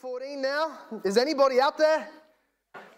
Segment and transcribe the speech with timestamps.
[0.00, 0.78] 14 now?
[1.04, 2.08] Is anybody out there?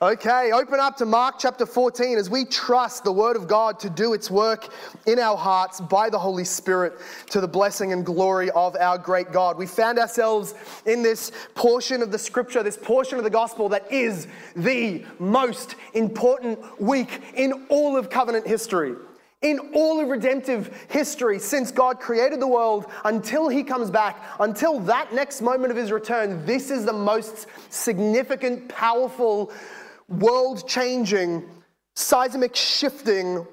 [0.00, 3.90] Okay, open up to Mark chapter 14 as we trust the Word of God to
[3.90, 4.68] do its work
[5.08, 6.92] in our hearts by the Holy Spirit
[7.30, 9.58] to the blessing and glory of our great God.
[9.58, 10.54] We found ourselves
[10.86, 15.74] in this portion of the Scripture, this portion of the Gospel that is the most
[15.94, 18.94] important week in all of covenant history
[19.42, 24.78] in all of redemptive history since God created the world until he comes back, until
[24.80, 29.52] that next moment of his return, this is the most significant, powerful,
[30.08, 31.48] world changing,
[31.96, 33.46] seismic shifting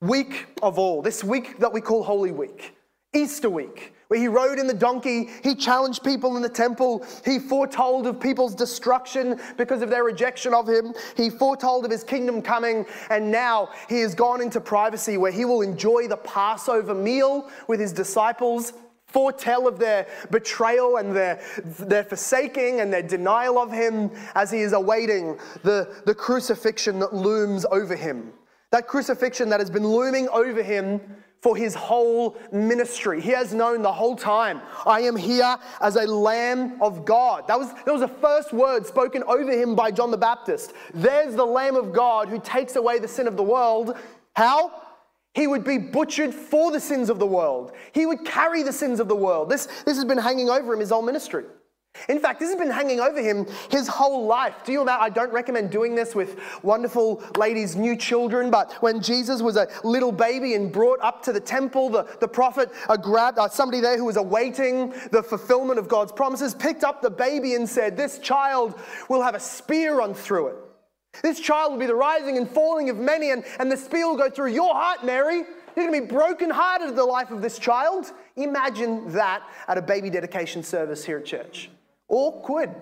[0.00, 1.02] week of all.
[1.02, 2.76] This week that we call Holy Week,
[3.12, 7.38] Easter week where he rode in the donkey, he challenged people in the temple, he
[7.38, 12.42] foretold of people's destruction because of their rejection of him, he foretold of his kingdom
[12.42, 17.50] coming, and now he has gone into privacy where he will enjoy the Passover meal
[17.68, 18.72] with his disciples
[19.14, 21.40] foretell of their betrayal and their,
[21.78, 27.14] their forsaking and their denial of him as he is awaiting the, the crucifixion that
[27.14, 28.32] looms over him.
[28.72, 31.00] That crucifixion that has been looming over him
[31.44, 33.20] for his whole ministry.
[33.20, 37.46] He has known the whole time, I am here as a lamb of God.
[37.48, 40.72] That was, that was the first word spoken over him by John the Baptist.
[40.94, 43.94] There's the lamb of God who takes away the sin of the world.
[44.34, 44.72] How?
[45.34, 47.72] He would be butchered for the sins of the world.
[47.92, 49.50] He would carry the sins of the world.
[49.50, 51.44] This, this has been hanging over him his whole ministry.
[52.08, 54.54] In fact, this has been hanging over him his whole life.
[54.64, 54.84] Do you know?
[54.86, 55.00] That?
[55.00, 59.68] I don't recommend doing this with wonderful ladies' new children, but when Jesus was a
[59.84, 63.80] little baby and brought up to the temple, the, the prophet uh, grabbed uh, somebody
[63.80, 67.96] there who was awaiting the fulfillment of God's promises, picked up the baby and said,
[67.96, 70.56] This child will have a spear run through it.
[71.22, 74.16] This child will be the rising and falling of many, and, and the spear will
[74.16, 75.44] go through your heart, Mary.
[75.76, 78.12] You're going to be brokenhearted at the life of this child.
[78.36, 81.70] Imagine that at a baby dedication service here at church.
[82.08, 82.74] Awkward.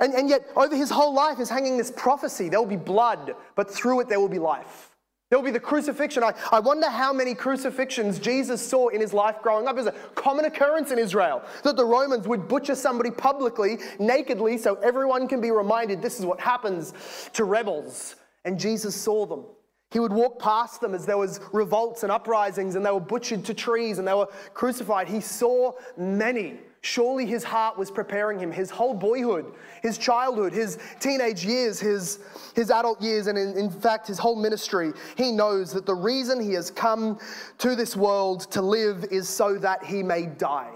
[0.00, 3.34] And, and yet, over his whole life is hanging this prophecy there will be blood,
[3.56, 4.90] but through it there will be life.
[5.28, 6.22] There will be the crucifixion.
[6.22, 9.76] I, I wonder how many crucifixions Jesus saw in his life growing up.
[9.76, 14.56] It was a common occurrence in Israel that the Romans would butcher somebody publicly, nakedly,
[14.56, 16.94] so everyone can be reminded this is what happens
[17.34, 18.16] to rebels.
[18.46, 19.44] And Jesus saw them.
[19.90, 23.44] He would walk past them as there was revolts and uprisings and they were butchered
[23.46, 25.08] to trees and they were crucified.
[25.08, 26.58] He saw many.
[26.88, 32.20] Surely his heart was preparing him, his whole boyhood, his childhood, his teenage years, his,
[32.54, 34.92] his adult years, and in, in, fact, his whole ministry.
[35.14, 37.18] He knows that the reason he has come
[37.58, 40.70] to this world to live is so that he may die.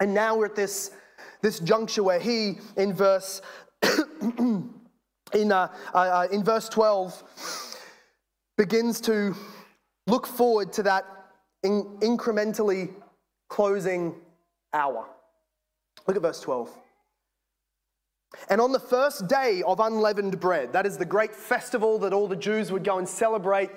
[0.00, 0.92] And now we're at this,
[1.42, 3.42] this juncture where he, in verse,
[4.38, 4.72] in,
[5.34, 7.22] uh, uh, uh, in verse 12,
[8.56, 9.36] begins to
[10.06, 11.04] look forward to that
[11.62, 12.94] in, incrementally
[13.50, 14.14] closing
[14.72, 15.06] hour.
[16.06, 16.70] Look at verse 12.
[18.48, 22.26] And on the first day of unleavened bread, that is the great festival that all
[22.26, 23.70] the Jews would go and celebrate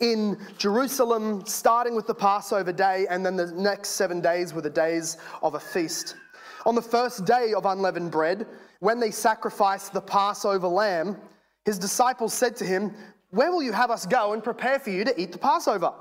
[0.00, 4.70] in Jerusalem, starting with the Passover day, and then the next seven days were the
[4.70, 6.16] days of a feast.
[6.66, 8.46] On the first day of unleavened bread,
[8.80, 11.16] when they sacrificed the Passover lamb,
[11.64, 12.94] his disciples said to him,
[13.30, 15.92] Where will you have us go and prepare for you to eat the Passover?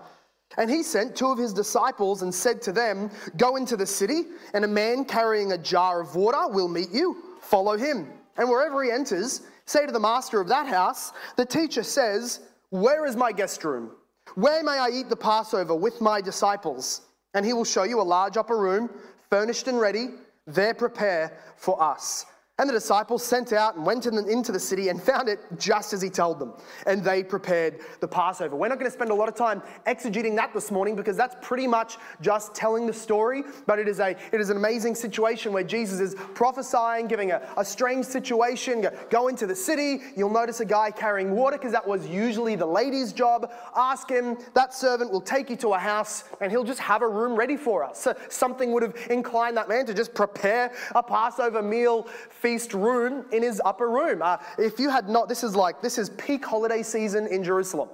[0.58, 4.24] And he sent two of his disciples and said to them, Go into the city,
[4.54, 7.18] and a man carrying a jar of water will meet you.
[7.42, 8.12] Follow him.
[8.38, 13.06] And wherever he enters, say to the master of that house, The teacher says, Where
[13.06, 13.92] is my guest room?
[14.36, 17.02] Where may I eat the Passover with my disciples?
[17.34, 18.90] And he will show you a large upper room,
[19.30, 20.10] furnished and ready.
[20.48, 22.26] There prepare for us.
[22.60, 26.02] And the disciples sent out and went into the city and found it just as
[26.02, 26.54] he told them.
[26.86, 28.56] And they prepared the Passover.
[28.56, 31.36] We're not going to spend a lot of time exegeting that this morning because that's
[31.42, 33.44] pretty much just telling the story.
[33.66, 37.42] But it is, a, it is an amazing situation where Jesus is prophesying, giving a,
[37.58, 38.82] a strange situation.
[38.82, 40.02] Go, go into the city.
[40.16, 43.52] You'll notice a guy carrying water because that was usually the lady's job.
[43.76, 44.38] Ask him.
[44.54, 47.58] That servant will take you to a house and he'll just have a room ready
[47.58, 48.00] for us.
[48.00, 52.08] So something would have inclined that man to just prepare a Passover meal
[52.42, 54.22] feast room in his upper room.
[54.22, 57.90] Uh, if you had not, this is like, this is peak holiday season in Jerusalem.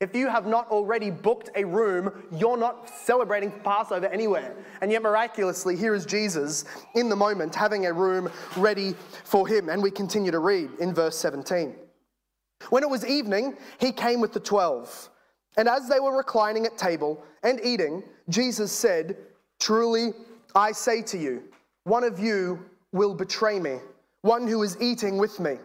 [0.00, 4.54] If you have not already booked a room, you're not celebrating Passover anywhere.
[4.80, 6.64] And yet, miraculously, here is Jesus
[6.94, 9.68] in the moment having a room ready for him.
[9.68, 11.74] And we continue to read in verse 17.
[12.70, 15.10] When it was evening, he came with the twelve.
[15.56, 19.16] And as they were reclining at table and eating, Jesus said,
[19.58, 20.12] Truly,
[20.54, 21.42] I say to you,
[21.82, 23.78] one of you will betray me,
[24.22, 25.56] one who is eating with me.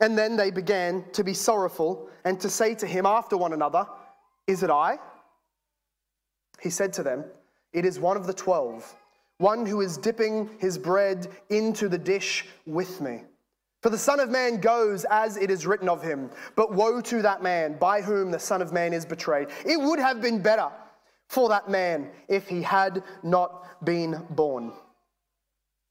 [0.00, 3.86] And then they began to be sorrowful and to say to him after one another,
[4.46, 4.98] Is it I?
[6.60, 7.24] He said to them,
[7.72, 8.94] It is one of the twelve,
[9.38, 13.22] one who is dipping his bread into the dish with me.
[13.82, 17.22] For the Son of Man goes as it is written of him, but woe to
[17.22, 19.48] that man by whom the Son of Man is betrayed.
[19.64, 20.70] It would have been better
[21.28, 24.72] for that man if he had not been born.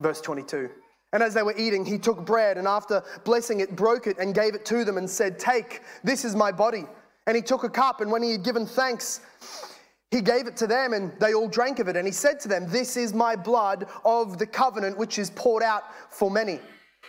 [0.02, 0.70] Verse 22.
[1.12, 4.36] And as they were eating, he took bread and after blessing it, broke it and
[4.36, 6.86] gave it to them and said, Take, this is my body.
[7.26, 9.22] And he took a cup, and when he had given thanks,
[10.12, 11.96] he gave it to them, and they all drank of it.
[11.96, 15.64] And he said to them, This is my blood of the covenant, which is poured
[15.64, 16.60] out for many.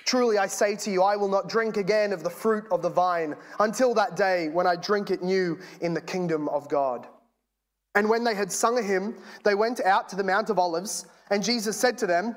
[0.04, 2.88] Truly I say to you, I will not drink again of the fruit of the
[2.88, 7.06] vine until that day when I drink it new in the kingdom of God.
[7.94, 11.06] And when they had sung a hymn, they went out to the Mount of Olives,
[11.30, 12.36] and Jesus said to them,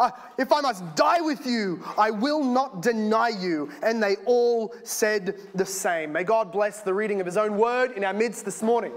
[0.00, 3.70] uh, If I must die with you, I will not deny you.
[3.82, 6.12] And they all said the same.
[6.12, 8.92] May God bless the reading of his own word in our midst this morning.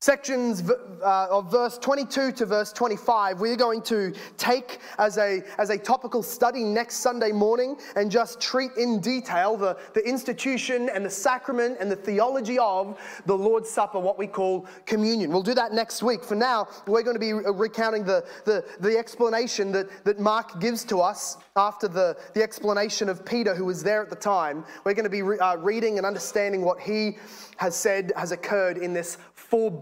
[0.00, 0.62] Sections
[1.02, 5.76] uh, of verse 22 to verse 25, we're going to take as a, as a
[5.76, 11.10] topical study next Sunday morning and just treat in detail the, the institution and the
[11.10, 12.96] sacrament and the theology of
[13.26, 15.32] the Lord's Supper, what we call communion.
[15.32, 16.22] We'll do that next week.
[16.22, 20.84] For now, we're going to be recounting the, the, the explanation that, that Mark gives
[20.84, 24.64] to us after the, the explanation of Peter, who was there at the time.
[24.84, 27.18] We're going to be re, uh, reading and understanding what he
[27.56, 29.18] has said has occurred in this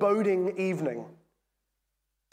[0.06, 1.04] foreboding evening.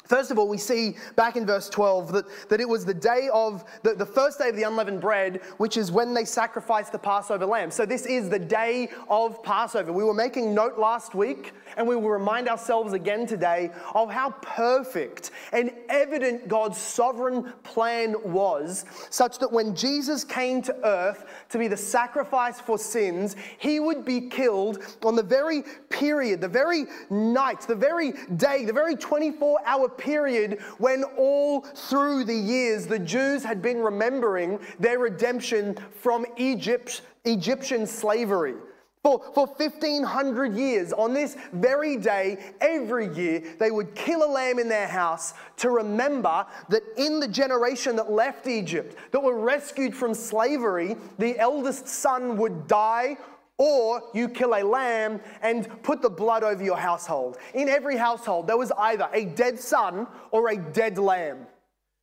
[0.06, 3.30] First of all, we see back in verse 12 that, that it was the day
[3.34, 7.00] of the, the first day of the unleavened bread, which is when they sacrificed the
[7.00, 7.72] Passover lamb.
[7.72, 9.94] So, this is the day of Passover.
[9.94, 14.32] We were making note last week and we will remind ourselves again today of how
[14.42, 21.58] perfect and evident God's sovereign plan was, such that when Jesus came to earth to
[21.58, 26.86] be the sacrifice for sins, he would be killed on the very period, the very
[27.10, 33.00] night, the very day, the very 24 hour period when all through the years the
[33.00, 38.56] Jews had been remembering their redemption from Egypt, Egyptian slavery.
[39.04, 44.60] For, for 1500 years, on this very day, every year, they would kill a lamb
[44.60, 49.94] in their house to remember that in the generation that left Egypt, that were rescued
[49.94, 53.18] from slavery, the eldest son would die
[53.64, 57.38] or you kill a lamb and put the blood over your household.
[57.54, 61.48] In every household, there was either a dead son or a dead lamb.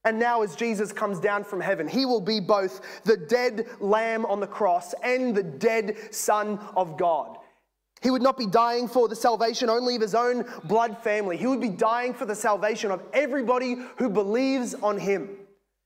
[0.06, 4.24] And now, as Jesus comes down from heaven, he will be both the dead lamb
[4.24, 7.36] on the cross and the dead Son of God.
[8.00, 11.36] He would not be dying for the salvation only of his own blood family.
[11.36, 15.28] He would be dying for the salvation of everybody who believes on him.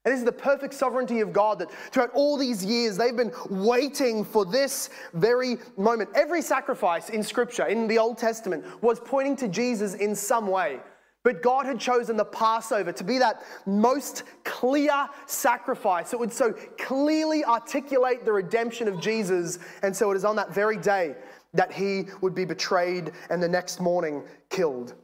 [0.04, 3.32] And this is the perfect sovereignty of God that throughout all these years they've been
[3.48, 6.10] waiting for this very moment.
[6.14, 10.80] Every sacrifice in Scripture, in the Old Testament, was pointing to Jesus in some way.
[11.22, 16.12] But God had chosen the Passover to be that most clear sacrifice.
[16.12, 19.58] It would so clearly articulate the redemption of Jesus.
[19.82, 21.14] And so it is on that very day
[21.54, 24.94] that he would be betrayed and the next morning killed.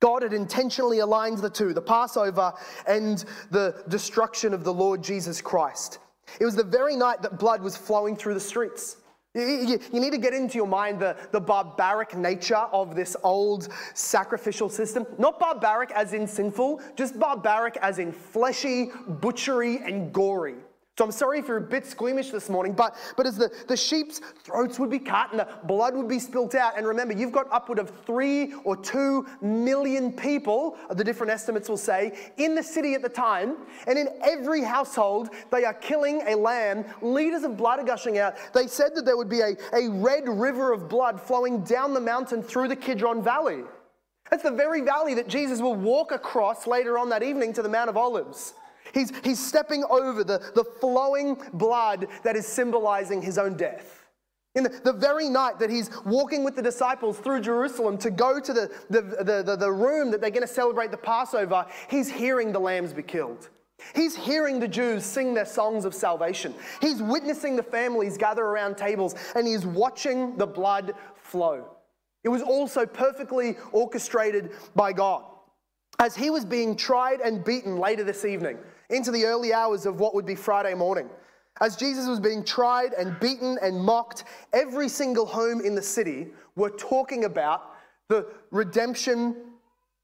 [0.00, 2.52] God had intentionally aligned the two, the Passover
[2.86, 5.98] and the destruction of the Lord Jesus Christ.
[6.40, 8.96] It was the very night that blood was flowing through the streets.
[9.32, 14.68] You, need to get into your mind the, the barbaric nature of this old sacrificial
[14.68, 15.06] system.
[15.18, 20.56] Not barbaric as in sinful, just barbaric as in fleshy, butchery, and gory.
[21.00, 23.74] So I'm sorry if you're a bit squeamish this morning, but, but as the, the
[23.74, 27.32] sheep's throats would be cut and the blood would be spilt out, and remember, you've
[27.32, 32.62] got upward of three or two million people, the different estimates will say, in the
[32.62, 37.56] city at the time, and in every household, they are killing a lamb, liters of
[37.56, 38.34] blood are gushing out.
[38.52, 42.00] They said that there would be a, a red river of blood flowing down the
[42.00, 43.62] mountain through the Kidron Valley.
[44.30, 47.70] That's the very valley that Jesus will walk across later on that evening to the
[47.70, 48.52] Mount of Olives.
[48.92, 54.00] He's, he's stepping over the, the flowing blood that is symbolizing his own death.
[54.54, 58.40] In the, the, very night that he's walking with the disciples through Jerusalem to go
[58.40, 62.10] to the, the, the, the, the room that they're going to celebrate the Passover, he's
[62.10, 63.48] hearing the lambs be killed.
[63.94, 66.54] He's hearing the Jews sing their songs of salvation.
[66.80, 71.64] He's witnessing the families gather around tables and he's watching the blood flow.
[72.24, 75.24] It was also perfectly orchestrated by God.
[75.98, 78.58] As he was being tried and beaten later this evening,
[78.90, 81.08] into the early hours of what would be Friday morning.
[81.60, 86.28] As Jesus was being tried and beaten and mocked, every single home in the city
[86.56, 87.74] were talking about
[88.08, 89.36] the redemption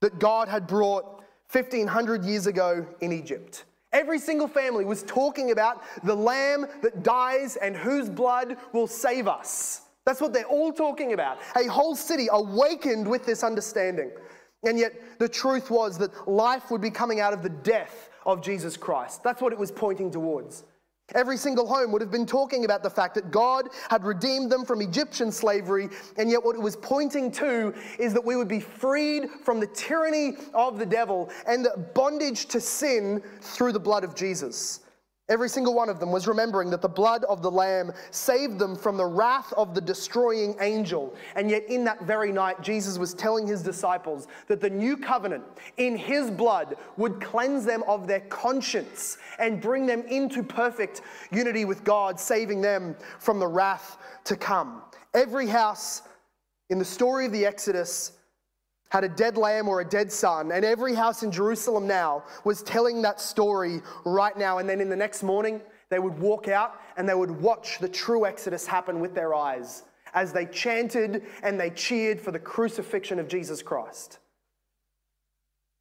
[0.01, 3.65] that God had brought 1500 years ago in Egypt.
[3.93, 9.27] Every single family was talking about the lamb that dies and whose blood will save
[9.27, 9.83] us.
[10.05, 11.39] That's what they're all talking about.
[11.57, 14.11] A whole city awakened with this understanding.
[14.65, 18.43] And yet, the truth was that life would be coming out of the death of
[18.43, 19.23] Jesus Christ.
[19.23, 20.65] That's what it was pointing towards.
[21.15, 24.65] Every single home would have been talking about the fact that God had redeemed them
[24.65, 28.59] from Egyptian slavery, and yet what it was pointing to is that we would be
[28.59, 34.03] freed from the tyranny of the devil and the bondage to sin through the blood
[34.03, 34.81] of Jesus.
[35.29, 38.77] Every single one of them was remembering that the blood of the Lamb saved them
[38.77, 41.17] from the wrath of the destroying angel.
[41.35, 45.43] And yet, in that very night, Jesus was telling his disciples that the new covenant
[45.79, 51.03] in his blood would cleanse them of their conscience and bring them into perfect
[51.33, 54.83] unity with God, saving them from the wrath to come.
[55.13, 56.03] Every house
[56.71, 58.13] in the story of the Exodus
[58.91, 62.63] had a dead lamb or a dead son, and every house in Jerusalem now was
[62.63, 64.59] telling that story right now.
[64.59, 67.89] And then in the next morning, they would walk out and they would watch the
[67.89, 73.19] true Exodus happen with their eyes as they chanted and they cheered for the crucifixion
[73.19, 74.19] of Jesus Christ.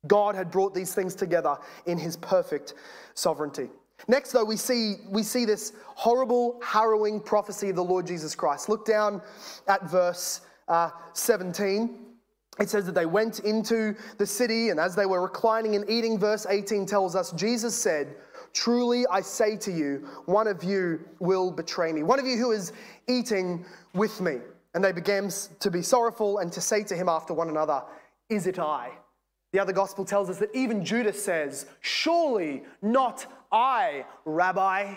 [0.07, 1.57] God had brought these things together
[1.87, 2.75] in his perfect
[3.15, 3.69] sovereignty.
[4.07, 8.69] Next, though, we see, we see this horrible, harrowing prophecy of the Lord Jesus Christ.
[8.69, 9.21] Look down
[9.67, 12.04] at verse uh, 17
[12.59, 16.17] it says that they went into the city, and as they were reclining and eating,
[16.17, 18.15] verse 18 tells us Jesus said,
[18.53, 22.03] Truly I say to you, one of you will betray me.
[22.03, 22.71] One of you who is
[23.07, 24.37] eating with me.
[24.73, 27.83] And they began to be sorrowful and to say to him after one another,
[28.29, 28.91] Is it I?
[29.51, 34.95] The other gospel tells us that even Judas says, Surely not I, Rabbi.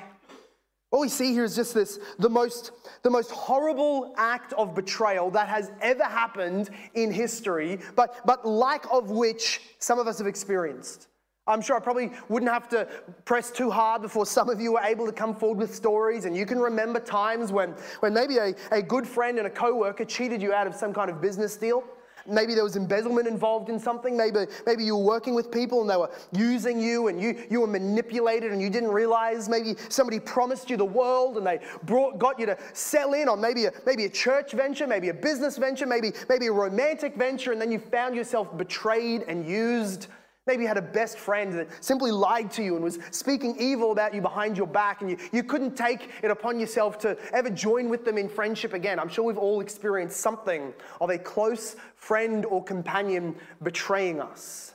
[0.90, 5.30] What we see here is just this the most, the most horrible act of betrayal
[5.32, 10.26] that has ever happened in history, but, but like of which some of us have
[10.26, 11.08] experienced.
[11.46, 12.86] I'm sure I probably wouldn't have to
[13.24, 16.36] press too hard before some of you were able to come forward with stories, and
[16.36, 20.42] you can remember times when, when maybe a, a good friend and a coworker cheated
[20.42, 21.84] you out of some kind of business deal.
[22.28, 24.16] Maybe there was embezzlement involved in something.
[24.16, 27.60] Maybe, maybe you were working with people and they were using you and you, you
[27.60, 29.48] were manipulated and you didn't realize.
[29.48, 33.40] Maybe somebody promised you the world and they brought, got you to sell in on
[33.40, 37.52] maybe a, maybe a church venture, maybe a business venture, maybe, maybe a romantic venture,
[37.52, 40.08] and then you found yourself betrayed and used
[40.48, 43.92] Maybe you had a best friend that simply lied to you and was speaking evil
[43.92, 47.50] about you behind your back, and you, you couldn't take it upon yourself to ever
[47.50, 48.98] join with them in friendship again.
[48.98, 54.74] I'm sure we've all experienced something of a close friend or companion betraying us.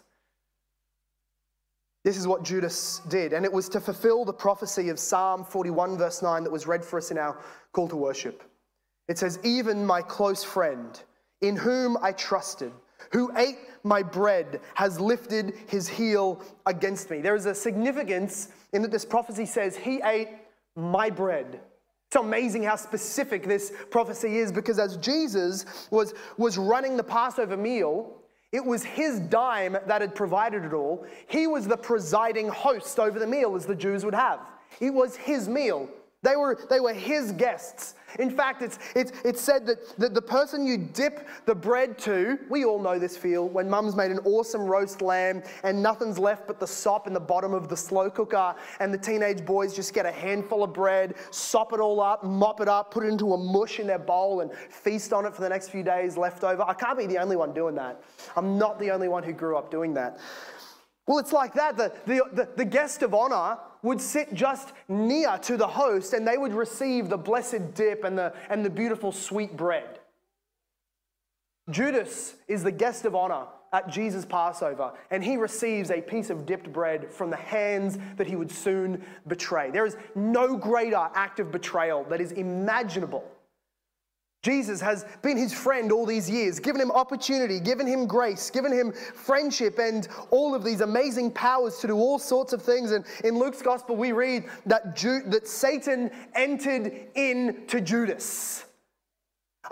[2.03, 5.97] This is what Judas did, and it was to fulfill the prophecy of Psalm 41,
[5.97, 7.39] verse 9, that was read for us in our
[7.71, 8.43] call to worship.
[9.07, 11.01] It says, Even my close friend,
[11.41, 12.73] in whom I trusted,
[13.13, 17.21] who ate my bread has lifted his heel against me.
[17.21, 20.29] There is a significance in that this prophecy says, He ate
[20.75, 21.61] my bread.
[22.07, 27.57] It's amazing how specific this prophecy is because as Jesus was, was running the Passover
[27.57, 28.17] meal,
[28.51, 31.07] it was his dime that had provided it all.
[31.27, 34.39] He was the presiding host over the meal, as the Jews would have.
[34.79, 35.89] It was his meal.
[36.21, 37.95] They were, they were his guests.
[38.19, 42.39] In fact, it's, it's, it's said that, that the person you dip the bread to,
[42.49, 46.47] we all know this feel, when mum's made an awesome roast lamb and nothing's left
[46.47, 49.93] but the sop in the bottom of the slow cooker, and the teenage boys just
[49.93, 53.33] get a handful of bread, sop it all up, mop it up, put it into
[53.33, 56.43] a mush in their bowl, and feast on it for the next few days left
[56.43, 56.63] over.
[56.63, 58.03] I can't be the only one doing that.
[58.35, 60.19] I'm not the only one who grew up doing that.
[61.07, 61.75] Well, it's like that.
[61.77, 66.27] The, the, the, the, guest of honor would sit just near to the host and
[66.27, 69.99] they would receive the blessed dip and the, and the beautiful sweet bread.
[71.69, 76.45] Judas is the guest of honor at Jesus' Passover, and he receives a piece of
[76.45, 79.71] dipped bread from the hands that he would soon betray.
[79.71, 83.23] There is no greater act of betrayal that is imaginable
[84.43, 88.73] Jesus has been his friend all these years, given him opportunity, given him grace, given
[88.73, 92.91] him friendship, and all of these amazing powers to do all sorts of things.
[92.91, 98.65] And in Luke's gospel, we read that, Ju- that Satan entered into Judas.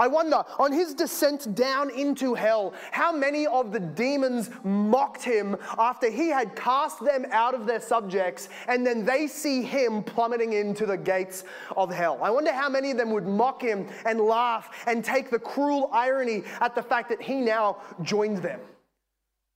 [0.01, 5.55] I wonder, on his descent down into hell, how many of the demons mocked him
[5.77, 10.53] after he had cast them out of their subjects and then they see him plummeting
[10.53, 11.43] into the gates
[11.77, 12.17] of hell?
[12.19, 15.91] I wonder how many of them would mock him and laugh and take the cruel
[15.93, 18.59] irony at the fact that he now joined them.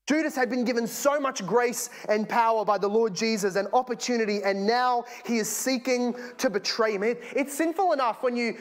[0.08, 4.44] Judas had been given so much grace and power by the Lord Jesus and opportunity,
[4.44, 7.02] and now he is seeking to betray him.
[7.02, 8.56] it's sinful enough when you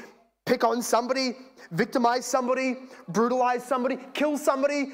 [0.47, 1.37] pick on somebody,
[1.71, 2.77] victimize somebody,
[3.09, 4.93] brutalize somebody, kill somebody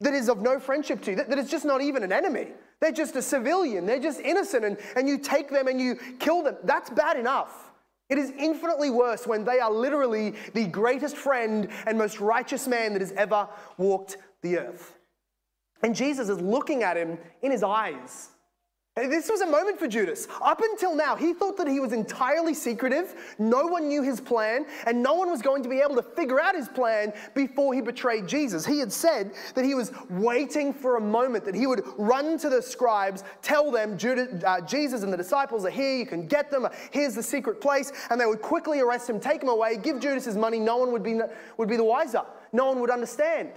[0.00, 2.48] that is of no friendship to you, that, that is just not even an enemy.
[2.80, 6.42] They're just a civilian, they're just innocent, and, and you take them and you kill
[6.42, 6.56] them.
[6.64, 7.72] That's bad enough.
[8.10, 12.92] It is infinitely worse when they are literally the greatest friend and most righteous man
[12.92, 14.94] that has ever walked the earth.
[15.82, 18.28] And Jesus is looking at him in his eyes.
[18.96, 20.28] This was a moment for Judas.
[20.40, 23.34] Up until now, he thought that he was entirely secretive.
[23.40, 26.40] No one knew his plan, and no one was going to be able to figure
[26.40, 28.64] out his plan before he betrayed Jesus.
[28.64, 32.48] He had said that he was waiting for a moment, that he would run to
[32.48, 36.52] the scribes, tell them, Judas, uh, Jesus and the disciples are here, you can get
[36.52, 39.98] them, here's the secret place, and they would quickly arrest him, take him away, give
[39.98, 40.60] Judas his money.
[40.60, 41.18] No one would be,
[41.56, 42.22] would be the wiser,
[42.52, 43.50] no one would understand.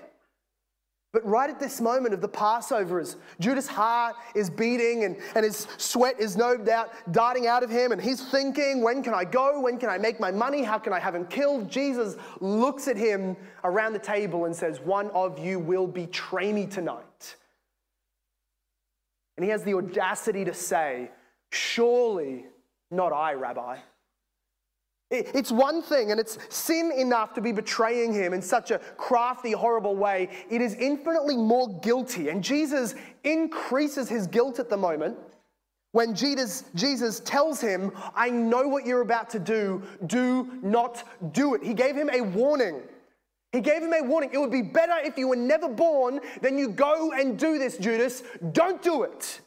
[1.13, 5.45] But right at this moment of the Passover, as Judas' heart is beating and, and
[5.45, 9.23] his sweat is no doubt darting out of him, and he's thinking, When can I
[9.23, 9.61] go?
[9.61, 10.63] When can I make my money?
[10.63, 11.71] How can I have him killed?
[11.71, 16.65] Jesus looks at him around the table and says, One of you will betray me
[16.65, 17.35] tonight.
[19.37, 21.11] And he has the audacity to say,
[21.51, 22.47] Surely
[22.91, 23.77] not I, Rabbi.
[25.09, 29.53] It's one thing, and it's sin enough to be betraying him in such a crafty,
[29.53, 30.29] horrible way.
[30.49, 32.27] It is infinitely more guilty.
[32.27, 35.17] And Jesus increases his guilt at the moment
[35.93, 39.81] when Jesus, Jesus tells him, I know what you're about to do.
[40.05, 41.63] Do not do it.
[41.63, 42.81] He gave him a warning.
[43.53, 44.29] He gave him a warning.
[44.33, 47.77] It would be better if you were never born than you go and do this,
[47.77, 48.23] Judas.
[48.51, 49.39] Don't do it.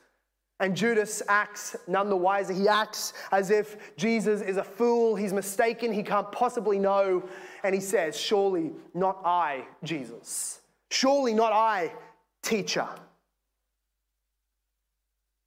[0.60, 2.52] And Judas acts none the wiser.
[2.52, 7.22] He acts as if Jesus is a fool, he's mistaken, he can't possibly know.
[7.64, 10.60] And he says, Surely not I, Jesus.
[10.90, 11.92] Surely not I,
[12.42, 12.86] teacher.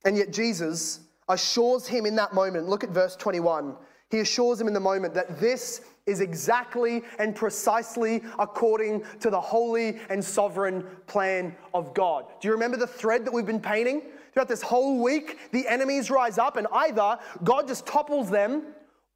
[0.03, 3.75] And yet Jesus assures him in that moment, look at verse 21.
[4.09, 9.39] He assures him in the moment that this is exactly and precisely according to the
[9.39, 12.25] holy and sovereign plan of God.
[12.41, 14.01] Do you remember the thread that we've been painting?
[14.33, 18.63] Throughout this whole week, the enemies rise up, and either God just topples them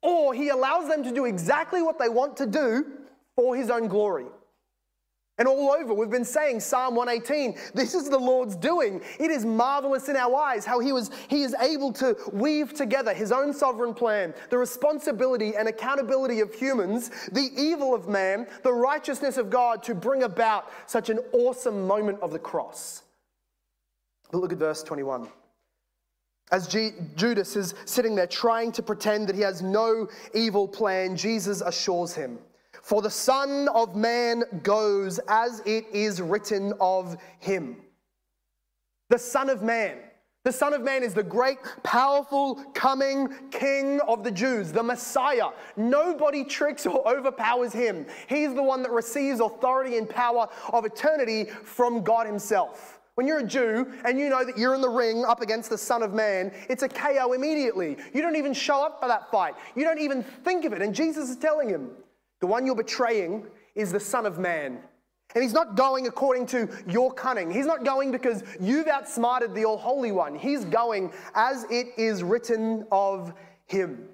[0.01, 2.85] or he allows them to do exactly what they want to do
[3.35, 4.25] for his own glory.
[5.39, 9.01] And all over, we've been saying Psalm 118, this is the Lord's doing.
[9.19, 13.13] It is marvelous in our eyes how he, was, he is able to weave together
[13.13, 18.73] his own sovereign plan, the responsibility and accountability of humans, the evil of man, the
[18.73, 23.03] righteousness of God to bring about such an awesome moment of the cross.
[24.31, 25.27] But look at verse 21.
[26.51, 31.15] As G- Judas is sitting there trying to pretend that he has no evil plan,
[31.17, 32.39] Jesus assures him,
[32.81, 37.77] For the Son of Man goes as it is written of him.
[39.09, 39.97] The Son of Man.
[40.43, 45.49] The Son of Man is the great, powerful, coming King of the Jews, the Messiah.
[45.75, 48.05] Nobody tricks or overpowers him.
[48.29, 52.96] He's the one that receives authority and power of eternity from God Himself.
[53.17, 55.77] When you're a Jew and you know that you're in the ring up against the
[55.77, 57.97] Son of Man, it's a KO immediately.
[58.13, 59.55] You don't even show up for that fight.
[59.75, 60.83] You don't even think of it.
[60.83, 61.89] And Jesus is telling him,
[62.41, 64.77] the one you're betraying is the Son of Man.
[65.33, 67.49] And he's not going according to your cunning.
[67.49, 70.35] He's not going because you've outsmarted the All Holy One.
[70.35, 73.33] He's going as it is written of
[73.65, 74.09] him.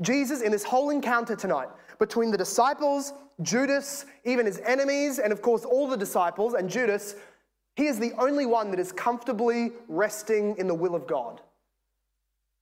[0.00, 1.68] Jesus, in this whole encounter tonight
[2.00, 7.14] between the disciples, Judas, even his enemies, and of course all the disciples and Judas,
[7.74, 11.40] he is the only one that is comfortably resting in the will of God.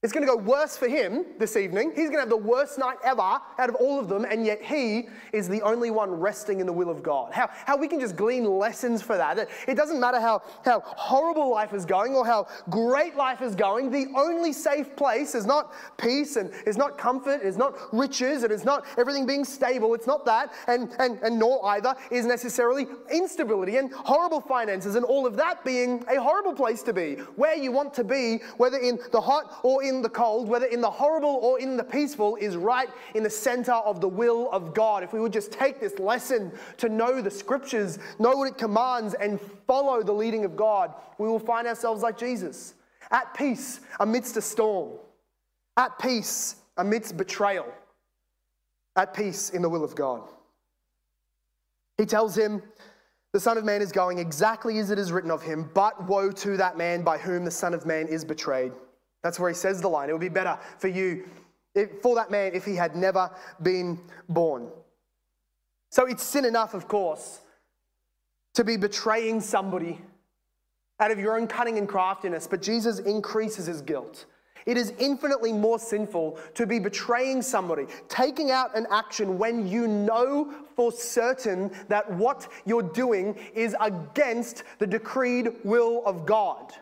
[0.02, 1.90] It's going to go worse for him this evening.
[1.90, 4.62] He's going to have the worst night ever out of all of them, and yet
[4.62, 7.34] he is the only one resting in the will of God.
[7.34, 9.50] How, how we can just glean lessons for that.
[9.68, 13.90] It doesn't matter how, how horrible life is going or how great life is going.
[13.90, 18.52] The only safe place is not peace and is not comfort, is not riches, and
[18.52, 19.92] it is not everything being stable.
[19.92, 25.04] It's not that, and, and, and nor either is necessarily instability and horrible finances and
[25.04, 27.16] all of that being a horrible place to be.
[27.36, 30.64] Where you want to be, whether in the hot or in in the cold, whether
[30.64, 34.48] in the horrible or in the peaceful, is right in the center of the will
[34.50, 35.02] of God.
[35.02, 39.12] If we would just take this lesson to know the scriptures, know what it commands,
[39.12, 42.72] and follow the leading of God, we will find ourselves like Jesus,
[43.10, 44.92] at peace amidst a storm,
[45.76, 47.66] at peace amidst betrayal,
[48.96, 50.22] at peace in the will of God.
[51.98, 52.62] He tells him,
[53.32, 56.32] the Son of Man is going exactly as it is written of him, but woe
[56.32, 58.72] to that man by whom the Son of Man is betrayed.
[59.22, 60.08] That's where he says the line.
[60.08, 61.28] It would be better for you,
[62.02, 63.30] for that man, if he had never
[63.62, 64.68] been born.
[65.90, 67.40] So it's sin enough, of course,
[68.54, 70.00] to be betraying somebody
[71.00, 74.26] out of your own cunning and craftiness, but Jesus increases his guilt.
[74.66, 79.88] It is infinitely more sinful to be betraying somebody, taking out an action when you
[79.88, 86.74] know for certain that what you're doing is against the decreed will of God.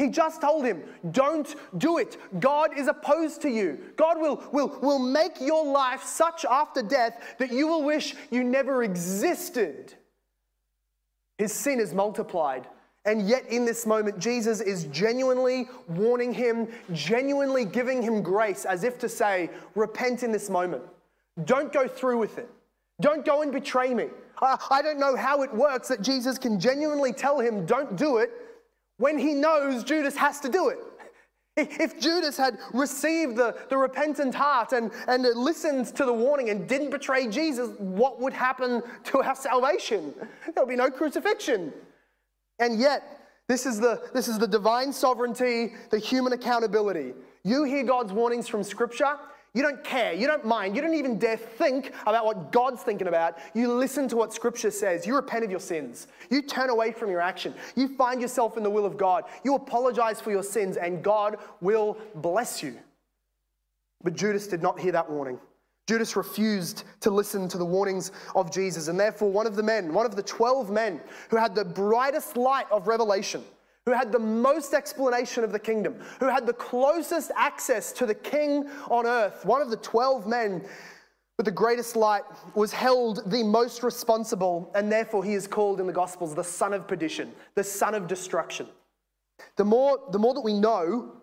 [0.00, 2.16] He just told him, don't do it.
[2.40, 3.78] God is opposed to you.
[3.96, 8.42] God will, will, will make your life such after death that you will wish you
[8.42, 9.92] never existed.
[11.36, 12.66] His sin is multiplied
[13.06, 18.84] and yet, in this moment, Jesus is genuinely warning him, genuinely giving him grace, as
[18.84, 20.82] if to say, Repent in this moment.
[21.44, 22.50] Don't go through with it.
[23.00, 24.08] Don't go and betray me.
[24.42, 28.32] I don't know how it works that Jesus can genuinely tell him, Don't do it,
[29.00, 30.78] when he knows Judas has to do it.
[31.56, 36.68] If Judas had received the, the repentant heart and, and listened to the warning and
[36.68, 40.14] didn't betray Jesus, what would happen to our salvation?
[40.44, 41.72] There would be no crucifixion.
[42.58, 43.02] And yet,
[43.48, 47.14] this is the, this is the divine sovereignty, the human accountability.
[47.42, 49.16] You hear God's warnings from Scripture,
[49.52, 53.08] you don't care, you don't mind, you don't even dare think about what God's thinking
[53.08, 53.38] about.
[53.52, 57.10] You listen to what Scripture says, you repent of your sins, you turn away from
[57.10, 60.76] your action, you find yourself in the will of God, you apologize for your sins,
[60.76, 62.76] and God will bless you.
[64.02, 65.38] But Judas did not hear that warning.
[65.88, 69.92] Judas refused to listen to the warnings of Jesus, and therefore, one of the men,
[69.92, 73.42] one of the 12 men who had the brightest light of revelation,
[73.90, 78.14] who had the most explanation of the kingdom, who had the closest access to the
[78.14, 80.64] king on earth, one of the 12 men
[81.36, 82.22] with the greatest light
[82.54, 86.72] was held the most responsible, and therefore he is called in the Gospels the son
[86.72, 88.68] of perdition, the son of destruction.
[89.56, 91.19] The more, the more that we know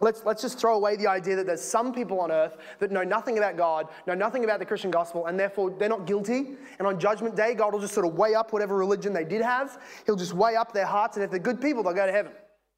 [0.00, 3.02] Let's, let's just throw away the idea that there's some people on earth that know
[3.02, 6.56] nothing about God, know nothing about the Christian gospel, and therefore they're not guilty.
[6.78, 9.42] And on Judgment Day, God will just sort of weigh up whatever religion they did
[9.42, 9.80] have.
[10.06, 12.32] He'll just weigh up their hearts, and if they're good people, they'll go to heaven.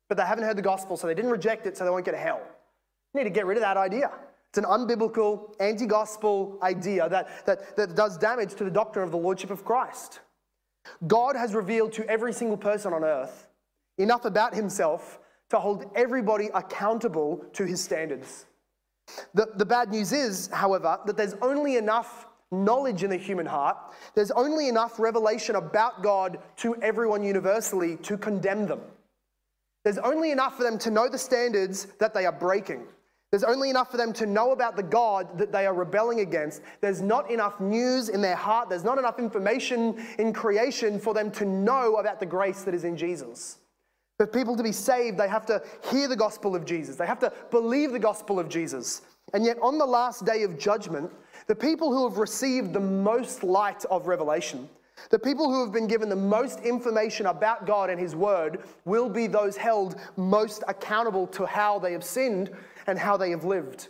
[0.08, 2.12] But they haven't heard the gospel, so they didn't reject it, so they won't go
[2.12, 2.40] to hell.
[3.14, 4.10] You need to get rid of that idea.
[4.48, 9.10] It's an unbiblical, anti gospel idea that, that, that does damage to the doctrine of
[9.10, 10.20] the Lordship of Christ.
[11.06, 13.46] God has revealed to every single person on earth
[13.96, 15.20] enough about himself
[15.52, 18.46] to hold everybody accountable to his standards.
[19.34, 23.76] The, the bad news is, however, that there's only enough knowledge in the human heart,
[24.14, 28.80] there's only enough revelation about God to everyone universally to condemn them.
[29.84, 32.84] There's only enough for them to know the standards that they are breaking.
[33.30, 36.62] There's only enough for them to know about the God that they are rebelling against.
[36.80, 38.70] There's not enough news in their heart.
[38.70, 42.84] There's not enough information in creation for them to know about the grace that is
[42.84, 43.58] in Jesus.
[44.16, 47.18] For people to be saved, they have to hear the gospel of Jesus, they have
[47.20, 49.02] to believe the gospel of Jesus.
[49.34, 51.10] And yet, on the last day of judgment,
[51.46, 54.68] the people who have received the most light of revelation,
[55.10, 59.08] the people who have been given the most information about God and His Word, will
[59.08, 62.50] be those held most accountable to how they have sinned
[62.86, 63.88] and how they have lived.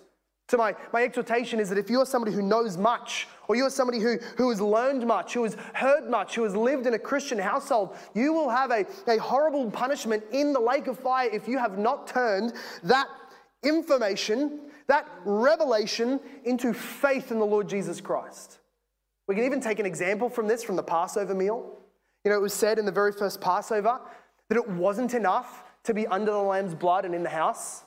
[0.52, 4.00] So, my, my exhortation is that if you're somebody who knows much, or you're somebody
[4.00, 7.38] who, who has learned much, who has heard much, who has lived in a Christian
[7.38, 11.56] household, you will have a, a horrible punishment in the lake of fire if you
[11.56, 13.08] have not turned that
[13.62, 18.58] information, that revelation, into faith in the Lord Jesus Christ.
[19.28, 21.78] We can even take an example from this from the Passover meal.
[22.26, 24.02] You know, it was said in the very first Passover
[24.50, 27.84] that it wasn't enough to be under the lamb's blood and in the house.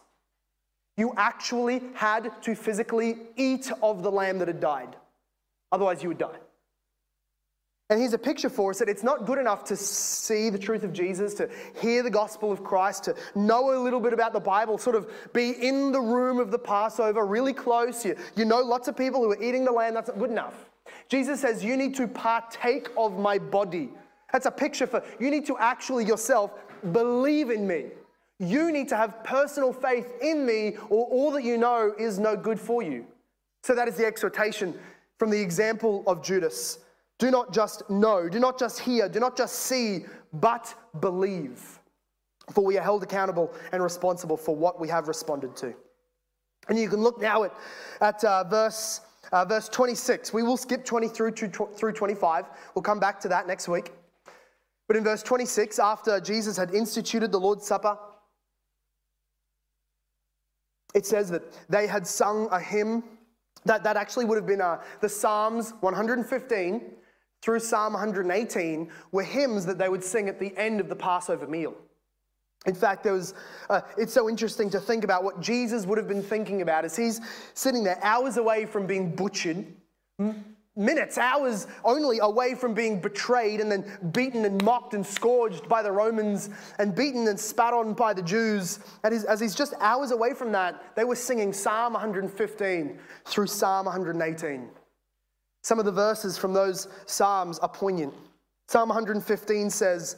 [0.98, 4.96] You actually had to physically eat of the lamb that had died.
[5.72, 6.38] Otherwise, you would die.
[7.90, 10.84] And here's a picture for us that it's not good enough to see the truth
[10.84, 14.40] of Jesus, to hear the gospel of Christ, to know a little bit about the
[14.40, 18.04] Bible, sort of be in the room of the Passover, really close.
[18.04, 19.94] You, you know lots of people who are eating the lamb.
[19.94, 20.72] That's not good enough.
[21.10, 23.92] Jesus says, You need to partake of my body.
[24.32, 26.52] That's a picture for you need to actually yourself
[26.92, 27.86] believe in me.
[28.40, 32.36] You need to have personal faith in me, or all that you know is no
[32.36, 33.06] good for you.
[33.64, 34.78] So that is the exhortation
[35.18, 36.80] from the example of Judas.
[37.18, 41.80] Do not just know, do not just hear, do not just see, but believe.
[42.52, 45.74] For we are held accountable and responsible for what we have responded to.
[46.68, 47.54] And you can look now at,
[48.02, 50.34] at uh, verse, uh, verse 26.
[50.34, 52.46] We will skip 20 through, to, through 25.
[52.74, 53.94] We'll come back to that next week.
[54.88, 57.98] But in verse 26, after Jesus had instituted the Lord's Supper,
[60.96, 63.04] it says that they had sung a hymn.
[63.66, 66.82] That, that actually would have been uh, the Psalms 115
[67.42, 71.46] through Psalm 118 were hymns that they would sing at the end of the Passover
[71.46, 71.76] meal.
[72.66, 73.36] In fact, there was,
[73.70, 76.96] uh, it's so interesting to think about what Jesus would have been thinking about as
[76.96, 77.22] he's
[77.54, 79.66] sitting there hours away from being butchered,
[80.76, 85.82] minutes, hours only away from being betrayed and then beaten and mocked and scourged by
[85.82, 88.80] the Romans and beaten and spat on by the Jews.
[89.04, 93.86] And as he's just hours away from that, they were singing Psalm 115 through Psalm
[93.86, 94.70] 118.
[95.64, 98.14] Some of the verses from those Psalms are poignant.
[98.68, 100.18] Psalm 115 says,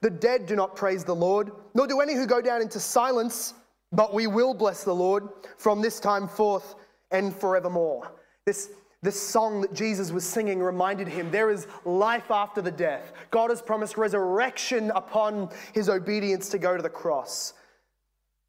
[0.00, 3.54] The dead do not praise the Lord, nor do any who go down into silence,
[3.92, 6.74] but we will bless the Lord from this time forth
[7.10, 8.10] and forevermore.
[8.44, 8.70] This
[9.02, 13.12] this song that Jesus was singing reminded him there is life after the death.
[13.30, 17.54] God has promised resurrection upon his obedience to go to the cross.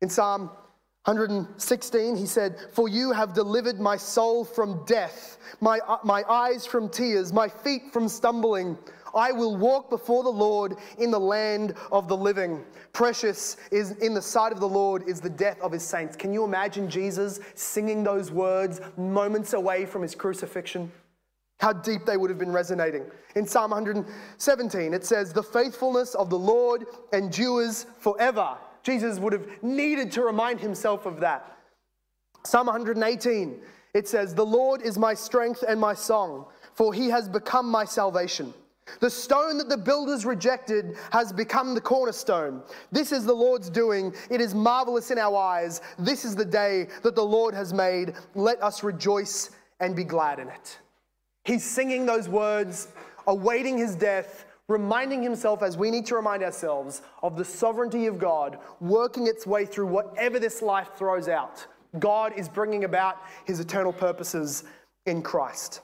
[0.02, 0.52] In Psalm
[1.06, 6.88] 116, he said, For you have delivered my soul from death, my, my eyes from
[6.88, 8.78] tears, my feet from stumbling.
[9.14, 12.64] I will walk before the Lord in the land of the living.
[12.94, 16.16] Precious is in the sight of the Lord is the death of his saints.
[16.16, 20.92] Can you imagine Jesus singing those words moments away from his crucifixion?
[21.60, 23.06] How deep they would have been resonating.
[23.36, 28.58] In Psalm 117, it says, The faithfulness of the Lord endures forever.
[28.82, 31.58] Jesus would have needed to remind himself of that.
[32.44, 33.62] Psalm 118,
[33.94, 37.86] it says, The Lord is my strength and my song, for he has become my
[37.86, 38.54] salvation.
[39.00, 42.62] The stone that the builders rejected has become the cornerstone.
[42.92, 44.14] This is the Lord's doing.
[44.30, 45.82] It is marvelous in our eyes.
[45.98, 48.14] This is the day that the Lord has made.
[48.36, 50.80] Let us rejoice and be glad in it.
[51.46, 52.90] He's singing those words,
[53.28, 58.18] awaiting his death, reminding himself, as we need to remind ourselves, of the sovereignty of
[58.18, 61.68] God working its way through whatever this life throws out.
[62.00, 64.64] God is bringing about his eternal purposes
[65.06, 65.82] in Christ.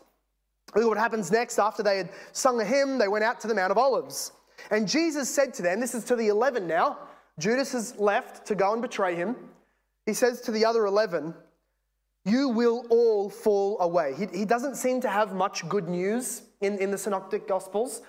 [0.76, 1.60] Look what happens next.
[1.60, 4.32] After they had sung a hymn, they went out to the Mount of Olives.
[4.72, 6.98] And Jesus said to them, This is to the 11 now.
[7.40, 9.36] Judas has left to go and betray him.
[10.06, 11.34] He says to the other 11,
[12.26, 14.14] You will all fall away.
[14.18, 18.02] He, he doesn't seem to have much good news in, in the Synoptic Gospels.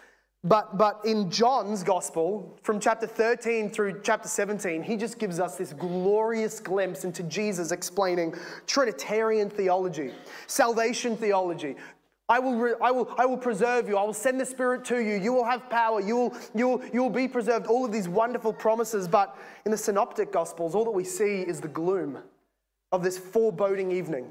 [0.43, 5.57] But, but in John's gospel, from chapter 13 through chapter 17, he just gives us
[5.57, 8.35] this glorious glimpse into Jesus explaining
[8.67, 10.13] Trinitarian theology,
[10.47, 11.77] salvation theology,
[12.31, 13.97] I will, I, will, I will preserve you.
[13.97, 15.17] I will send the Spirit to you.
[15.17, 16.01] You will have power.
[16.01, 17.67] You will, you, will, you will be preserved.
[17.67, 19.09] All of these wonderful promises.
[19.09, 22.19] But in the Synoptic Gospels, all that we see is the gloom
[22.93, 24.31] of this foreboding evening.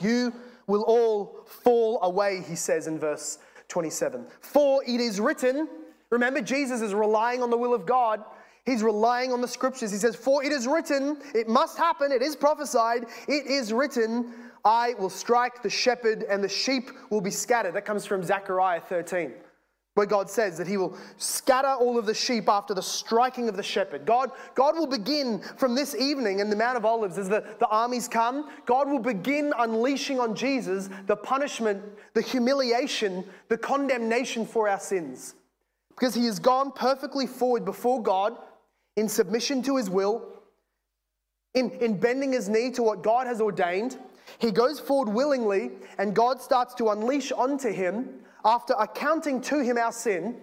[0.00, 0.32] You
[0.66, 4.26] will all fall away, he says in verse 27.
[4.40, 5.68] For it is written,
[6.08, 8.24] remember, Jesus is relying on the will of God.
[8.64, 9.92] He's relying on the scriptures.
[9.92, 14.32] He says, For it is written, it must happen, it is prophesied, it is written
[14.66, 17.74] I will strike the shepherd and the sheep will be scattered.
[17.74, 19.32] That comes from Zechariah 13,
[19.94, 23.56] where God says that he will scatter all of the sheep after the striking of
[23.56, 24.04] the shepherd.
[24.04, 27.68] God, God will begin from this evening in the Mount of Olives as the, the
[27.68, 31.80] armies come, God will begin unleashing on Jesus the punishment,
[32.14, 35.36] the humiliation, the condemnation for our sins.
[35.90, 38.36] Because he has gone perfectly forward before God
[38.96, 40.26] in submission to his will,
[41.54, 43.96] in, in bending his knee to what God has ordained
[44.38, 48.08] he goes forward willingly, and God starts to unleash onto him,
[48.44, 50.36] after accounting to him our sin,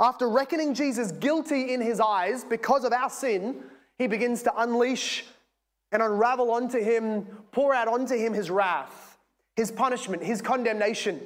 [0.00, 3.62] after reckoning Jesus guilty in his eyes because of our sin,
[3.98, 5.24] he begins to unleash
[5.90, 9.18] and unravel onto him, pour out onto him his wrath,
[9.56, 11.20] his punishment, his condemnation,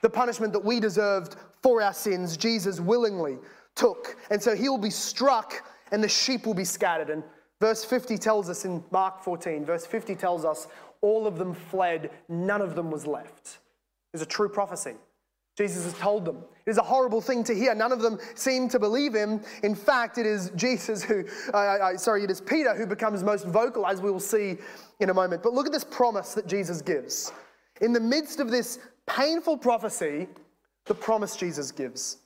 [0.00, 3.38] the punishment that we deserved for our sins, Jesus willingly
[3.74, 4.16] took.
[4.30, 7.10] And so he will be struck and the sheep will be scattered.
[7.10, 7.24] And
[7.60, 10.68] verse 50 tells us in Mark 14, verse 50 tells us
[11.00, 13.58] all of them fled, none of them was left.
[14.12, 14.94] It's a true prophecy.
[15.56, 16.44] Jesus has told them.
[16.66, 17.74] It is a horrible thing to hear.
[17.74, 19.40] None of them seem to believe him.
[19.64, 23.44] In fact, it is Jesus who, uh, uh, sorry, it is Peter who becomes most
[23.44, 24.56] vocal, as we will see
[25.00, 25.42] in a moment.
[25.42, 27.32] But look at this promise that Jesus gives.
[27.80, 30.28] In the midst of this painful prophecy,
[30.86, 32.18] the promise Jesus gives.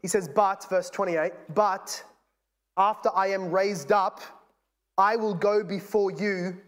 [0.00, 2.02] He says, But, verse 28, but
[2.76, 4.20] after I am raised up,
[4.96, 6.58] I will go before you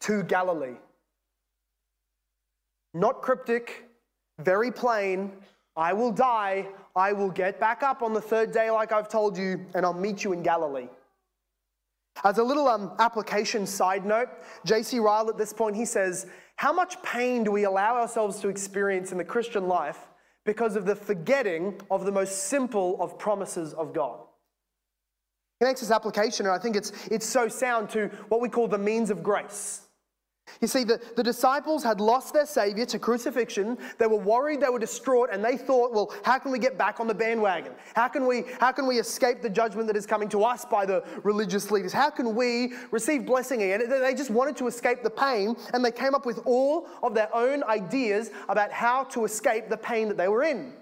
[0.00, 0.76] to Galilee.
[2.94, 3.84] Not cryptic,
[4.40, 5.32] very plain.
[5.76, 6.68] I will die.
[6.96, 9.92] I will get back up on the third day, like I've told you, and I'll
[9.92, 10.88] meet you in Galilee.
[12.24, 14.28] As a little um, application side note,
[14.64, 14.98] J.C.
[14.98, 19.12] Ryle at this point he says, How much pain do we allow ourselves to experience
[19.12, 19.98] in the Christian life
[20.44, 24.18] because of the forgetting of the most simple of promises of God?
[25.60, 28.66] He makes this application, and I think it's, it's so sound to what we call
[28.66, 29.82] the means of grace.
[30.60, 33.78] You see, the, the disciples had lost their Savior to crucifixion.
[33.98, 37.00] They were worried, they were distraught, and they thought, well, how can we get back
[37.00, 37.72] on the bandwagon?
[37.94, 40.84] How can we, how can we escape the judgment that is coming to us by
[40.84, 41.92] the religious leaders?
[41.92, 43.88] How can we receive blessing again?
[43.88, 47.34] They just wanted to escape the pain, and they came up with all of their
[47.34, 50.74] own ideas about how to escape the pain that they were in.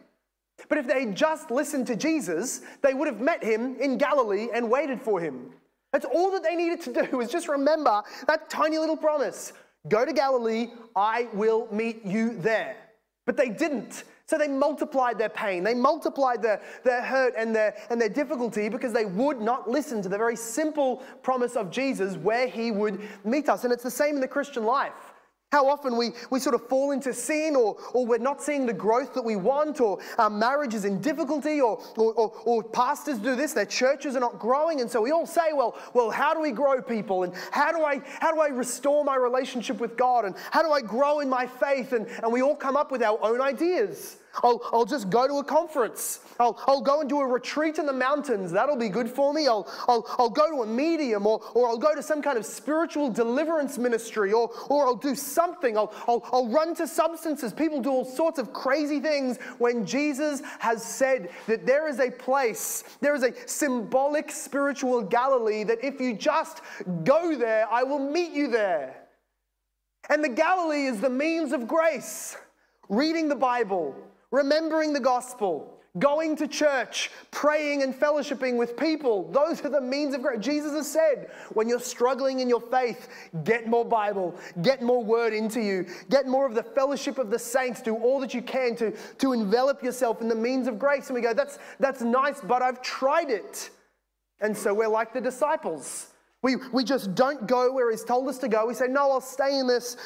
[0.68, 4.48] But if they had just listened to Jesus, they would have met him in Galilee
[4.52, 5.52] and waited for him.
[5.92, 9.52] That's all that they needed to do was just remember that tiny little promise
[9.88, 12.76] go to Galilee, I will meet you there.
[13.24, 14.04] But they didn't.
[14.26, 18.68] So they multiplied their pain, they multiplied their, their hurt and their, and their difficulty
[18.68, 23.00] because they would not listen to the very simple promise of Jesus where he would
[23.24, 23.64] meet us.
[23.64, 25.14] And it's the same in the Christian life.
[25.50, 28.74] How often we, we sort of fall into sin, or, or we're not seeing the
[28.74, 33.16] growth that we want, or our marriage is in difficulty, or, or, or, or, pastors
[33.18, 34.82] do this, their churches are not growing.
[34.82, 37.22] And so we all say, well, well, how do we grow people?
[37.22, 40.26] And how do I, how do I restore my relationship with God?
[40.26, 41.94] And how do I grow in my faith?
[41.94, 44.18] And, and we all come up with our own ideas.
[44.42, 46.20] I'll, I'll just go to a conference.
[46.40, 48.52] I'll, I'll go and do a retreat in the mountains.
[48.52, 49.48] That'll be good for me.
[49.48, 52.46] I'll, I'll, I'll go to a medium or, or I'll go to some kind of
[52.46, 55.76] spiritual deliverance ministry or, or I'll do something.
[55.76, 57.52] I'll, I'll, I'll run to substances.
[57.52, 62.10] People do all sorts of crazy things when Jesus has said that there is a
[62.10, 66.62] place, there is a symbolic spiritual Galilee that if you just
[67.04, 68.96] go there, I will meet you there.
[70.08, 72.36] And the Galilee is the means of grace.
[72.88, 73.94] Reading the Bible,
[74.30, 79.30] remembering the gospel, going to church, praying and fellowshipping with people.
[79.32, 80.44] Those are the means of grace.
[80.44, 83.08] Jesus has said, when you're struggling in your faith,
[83.42, 87.38] get more Bible, get more word into you, get more of the fellowship of the
[87.38, 91.08] saints, do all that you can to, to envelop yourself in the means of grace.
[91.08, 93.70] And we go, that's, that's nice, but I've tried it.
[94.40, 96.08] And so we're like the disciples.
[96.42, 98.66] We, we just don't go where he's told us to go.
[98.66, 99.96] We say, no, I'll stay in this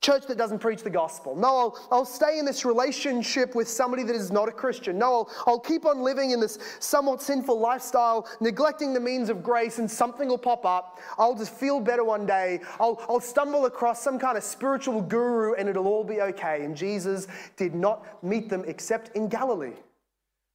[0.00, 1.36] church that doesn't preach the gospel.
[1.36, 4.98] No, I'll, I'll stay in this relationship with somebody that is not a Christian.
[4.98, 9.42] No, I'll, I'll keep on living in this somewhat sinful lifestyle, neglecting the means of
[9.42, 11.00] grace, and something will pop up.
[11.18, 12.60] I'll just feel better one day.
[12.78, 16.64] I'll, I'll stumble across some kind of spiritual guru, and it'll all be okay.
[16.64, 19.74] And Jesus did not meet them except in Galilee.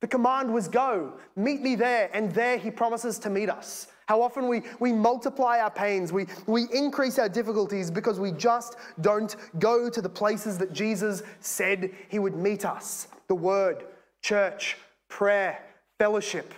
[0.01, 3.87] The command was go, meet me there, and there he promises to meet us.
[4.07, 8.75] How often we, we multiply our pains, we, we increase our difficulties because we just
[9.01, 13.85] don't go to the places that Jesus said he would meet us the word,
[14.21, 14.77] church,
[15.09, 15.59] prayer,
[15.97, 16.53] fellowship.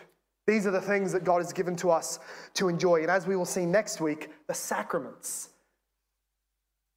[0.45, 2.19] These are the things that God has given to us
[2.55, 3.01] to enjoy.
[3.01, 5.49] And as we will see next week, the sacraments.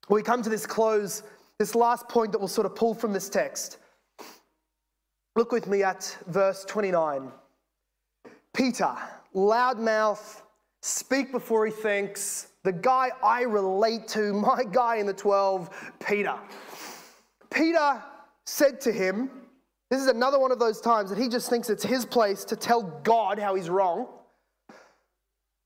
[0.09, 1.23] We come to this close,
[1.59, 3.79] this last point that we'll sort of pull from this text.
[5.37, 7.31] Look with me at verse 29.
[8.53, 8.97] Peter
[9.35, 10.43] loudmouth,
[10.83, 16.35] speak before he thinks, the guy I relate to, my guy in the 12, Peter.
[17.51, 18.03] Peter
[18.47, 19.31] said to him,
[19.91, 22.57] this is another one of those times that he just thinks it's his place to
[22.57, 24.07] tell God how he's wrong.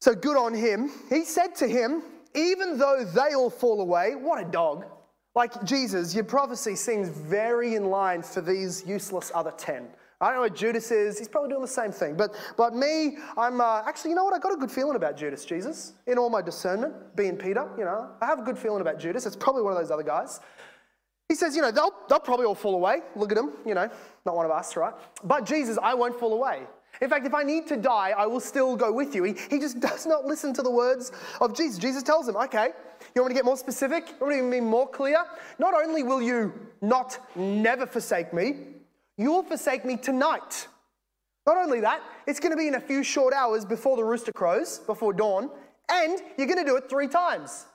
[0.00, 0.90] So good on him.
[1.11, 2.03] He said to him,
[2.35, 4.87] even though they all fall away, what a dog.
[5.35, 9.88] Like Jesus, your prophecy seems very in line for these useless other 10.
[10.20, 11.18] I don't know what Judas is.
[11.18, 12.16] He's probably doing the same thing.
[12.16, 14.35] But, but me, I'm uh, actually, you know what?
[14.35, 17.68] I got a good feeling about Judas, Jesus, in all my discernment, being Peter.
[17.77, 19.27] You know, I have a good feeling about Judas.
[19.27, 20.40] It's probably one of those other guys.
[21.29, 23.00] He says, you know, they'll, they'll probably all fall away.
[23.16, 23.88] Look at them, you know,
[24.27, 24.92] not one of us, right?
[25.24, 26.62] But Jesus, I won't fall away.
[27.00, 29.24] In fact, if I need to die, I will still go with you.
[29.24, 31.79] He, he just does not listen to the words of Jesus.
[31.79, 32.68] Jesus tells him, okay,
[33.14, 34.09] you want me to get more specific?
[34.09, 35.24] You want me to be more clear?
[35.59, 38.73] Not only will you not never forsake me,
[39.16, 40.68] you will forsake me tonight.
[41.46, 44.33] Not only that, it's going to be in a few short hours before the rooster
[44.33, 45.50] crows, before dawn,
[45.90, 47.66] and you're going to do it three times.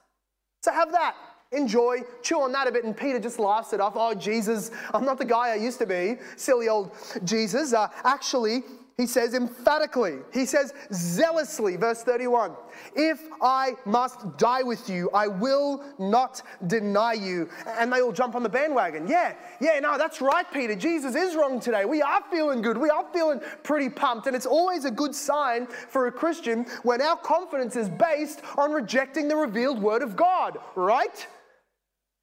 [0.64, 1.16] So have that.
[1.52, 2.84] Enjoy, chew on that a bit.
[2.84, 3.94] And Peter just laughs it off.
[3.96, 6.18] Oh, Jesus, I'm not the guy I used to be.
[6.36, 6.92] Silly old
[7.24, 7.74] Jesus.
[7.74, 8.64] Uh, actually,
[9.00, 12.52] he says emphatically, he says zealously, verse 31
[12.94, 17.50] If I must die with you, I will not deny you.
[17.66, 19.08] And they all jump on the bandwagon.
[19.08, 20.76] Yeah, yeah, no, that's right, Peter.
[20.76, 21.86] Jesus is wrong today.
[21.86, 22.78] We are feeling good.
[22.78, 24.28] We are feeling pretty pumped.
[24.28, 28.74] And it's always a good sign for a Christian when our confidence is based on
[28.74, 31.26] rejecting the revealed word of God, right?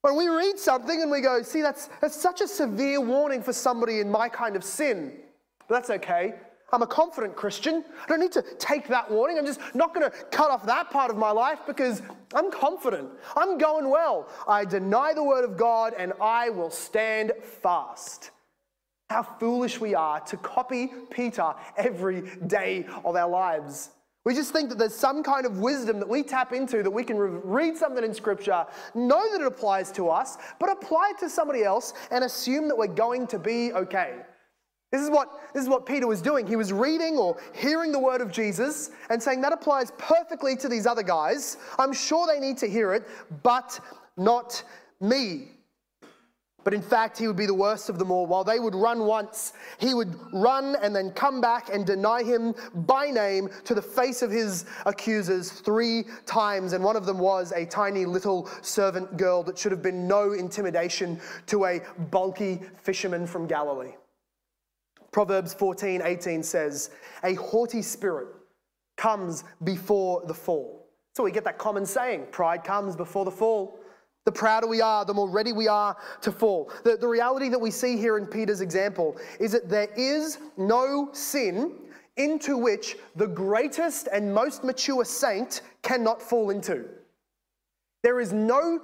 [0.03, 3.55] When we read something and we go, see, that's, that's such a severe warning for
[3.55, 5.21] somebody in my kind of sin.
[5.67, 6.35] But that's okay
[6.73, 7.85] I'm a confident Christian.
[8.03, 9.39] I don't need to take that warning.
[9.39, 12.03] I'm just not going to cut off that part of my life because
[12.35, 13.09] I'm confident.
[13.37, 14.29] I'm going well.
[14.49, 17.33] I deny the word of God and I will stand
[17.63, 18.33] fast.
[19.09, 23.91] How foolish we are to copy Peter every day of our lives.
[24.25, 27.05] We just think that there's some kind of wisdom that we tap into that we
[27.05, 28.67] can re- read something in Scripture,
[28.97, 32.77] know that it applies to us, but apply it to somebody else and assume that
[32.77, 34.17] we're going to be okay.
[34.97, 36.47] This is what, this is what Peter was doing.
[36.47, 40.71] He was reading or hearing the word of Jesus and saying that applies perfectly to
[40.71, 41.59] these other guys.
[41.79, 43.07] I'm sure they need to hear it,
[43.43, 43.79] but
[44.17, 44.65] not
[44.99, 45.49] me.
[46.65, 48.27] But in fact, he would be the worst of them all.
[48.27, 52.55] While they would run once, he would run and then come back and deny him
[52.75, 56.73] by name to the face of his accusers three times.
[56.73, 60.33] And one of them was a tiny little servant girl that should have been no
[60.33, 63.93] intimidation to a bulky fisherman from Galilee.
[65.17, 66.91] Proverbs 14 18 says,
[67.25, 68.29] A haughty spirit
[68.99, 70.91] comes before the fall.
[71.15, 73.81] So we get that common saying pride comes before the fall.
[74.27, 76.71] The prouder we are, the more ready we are to fall.
[76.85, 81.09] The, the reality that we see here in Peter's example is that there is no
[81.13, 81.73] sin
[82.19, 86.85] into which the greatest and most mature saint cannot fall into.
[88.03, 88.83] There is no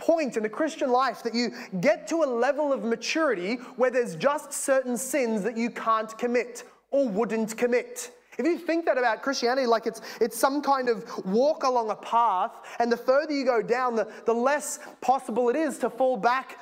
[0.00, 4.16] point in the Christian life that you get to a level of maturity where there's
[4.16, 8.10] just certain sins that you can't commit or wouldn't commit.
[8.38, 11.96] If you think that about Christianity, like it's, it's some kind of walk along a
[11.96, 16.16] path, and the further you go down, the, the less possible it is to fall
[16.16, 16.58] back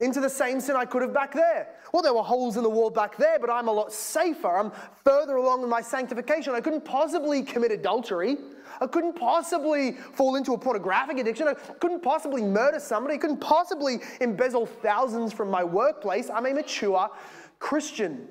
[0.00, 1.68] into the same sin I could have back there.
[1.92, 4.58] Well, there were holes in the wall back there, but I'm a lot safer.
[4.58, 4.72] I'm
[5.04, 6.54] further along in my sanctification.
[6.54, 8.36] I couldn't possibly commit adultery.
[8.82, 11.46] I couldn't possibly fall into a pornographic addiction.
[11.46, 13.14] I couldn't possibly murder somebody.
[13.14, 16.28] I couldn't possibly embezzle thousands from my workplace.
[16.28, 17.08] I'm a mature
[17.60, 18.26] Christian.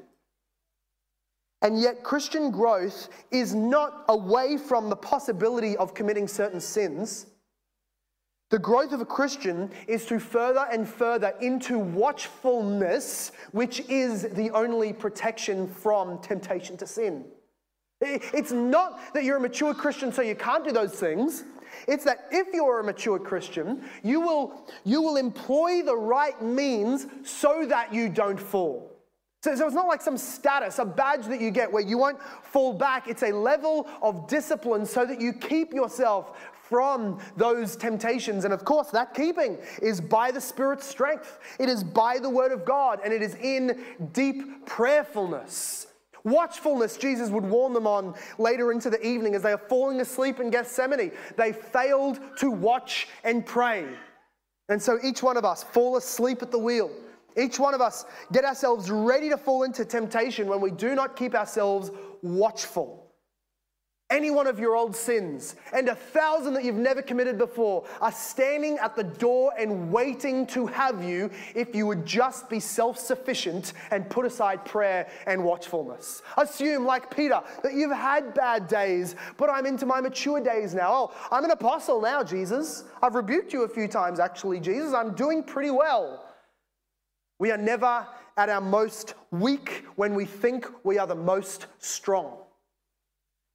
[1.61, 7.27] And yet, Christian growth is not away from the possibility of committing certain sins.
[8.49, 14.51] The growth of a Christian is to further and further into watchfulness, which is the
[14.51, 17.23] only protection from temptation to sin.
[18.01, 21.43] It's not that you're a mature Christian so you can't do those things.
[21.87, 27.07] It's that if you're a mature Christian, you will, you will employ the right means
[27.23, 28.91] so that you don't fall.
[29.43, 32.21] So, so it's not like some status, a badge that you get where you won't
[32.21, 33.07] fall back.
[33.07, 36.37] It's a level of discipline so that you keep yourself
[36.71, 38.45] from those temptations.
[38.45, 42.51] And of course, that keeping is by the Spirit's strength, it is by the Word
[42.51, 43.83] of God, and it is in
[44.13, 45.87] deep prayerfulness.
[46.23, 50.39] Watchfulness, Jesus would warn them on later into the evening as they are falling asleep
[50.39, 51.11] in Gethsemane.
[51.35, 53.85] They failed to watch and pray.
[54.69, 56.91] And so each one of us fall asleep at the wheel
[57.37, 61.15] each one of us get ourselves ready to fall into temptation when we do not
[61.15, 61.91] keep ourselves
[62.21, 63.00] watchful.
[64.11, 68.11] Any one of your old sins and a thousand that you've never committed before are
[68.11, 72.99] standing at the door and waiting to have you if you would just be self
[72.99, 76.23] sufficient and put aside prayer and watchfulness.
[76.35, 80.91] Assume, like Peter, that you've had bad days, but I'm into my mature days now.
[80.91, 82.83] Oh, I'm an apostle now, Jesus.
[83.01, 84.93] I've rebuked you a few times, actually, Jesus.
[84.93, 86.25] I'm doing pretty well.
[87.39, 88.05] We are never
[88.35, 92.40] at our most weak when we think we are the most strong.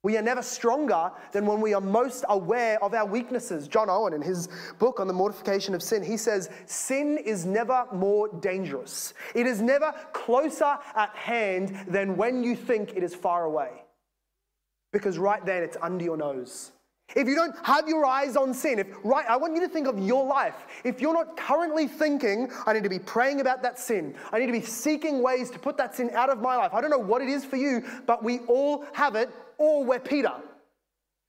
[0.07, 3.66] We are never stronger than when we are most aware of our weaknesses.
[3.66, 4.48] John Owen, in his
[4.78, 9.14] book on the mortification of sin, he says, Sin is never more dangerous.
[9.34, 13.82] It is never closer at hand than when you think it is far away.
[14.92, 16.70] Because right then it's under your nose.
[17.16, 19.88] If you don't have your eyes on sin, if right, I want you to think
[19.88, 20.66] of your life.
[20.84, 24.46] If you're not currently thinking, I need to be praying about that sin, I need
[24.46, 26.74] to be seeking ways to put that sin out of my life.
[26.74, 30.00] I don't know what it is for you, but we all have it, or we're
[30.00, 30.32] Peter.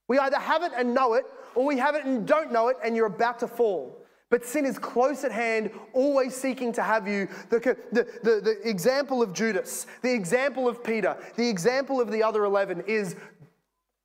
[0.07, 1.25] We either have it and know it,
[1.55, 3.97] or we have it and don't know it, and you're about to fall.
[4.29, 7.29] But sin is close at hand, always seeking to have you.
[7.49, 12.21] The, the, the, the example of Judas, the example of Peter, the example of the
[12.23, 13.15] other 11 is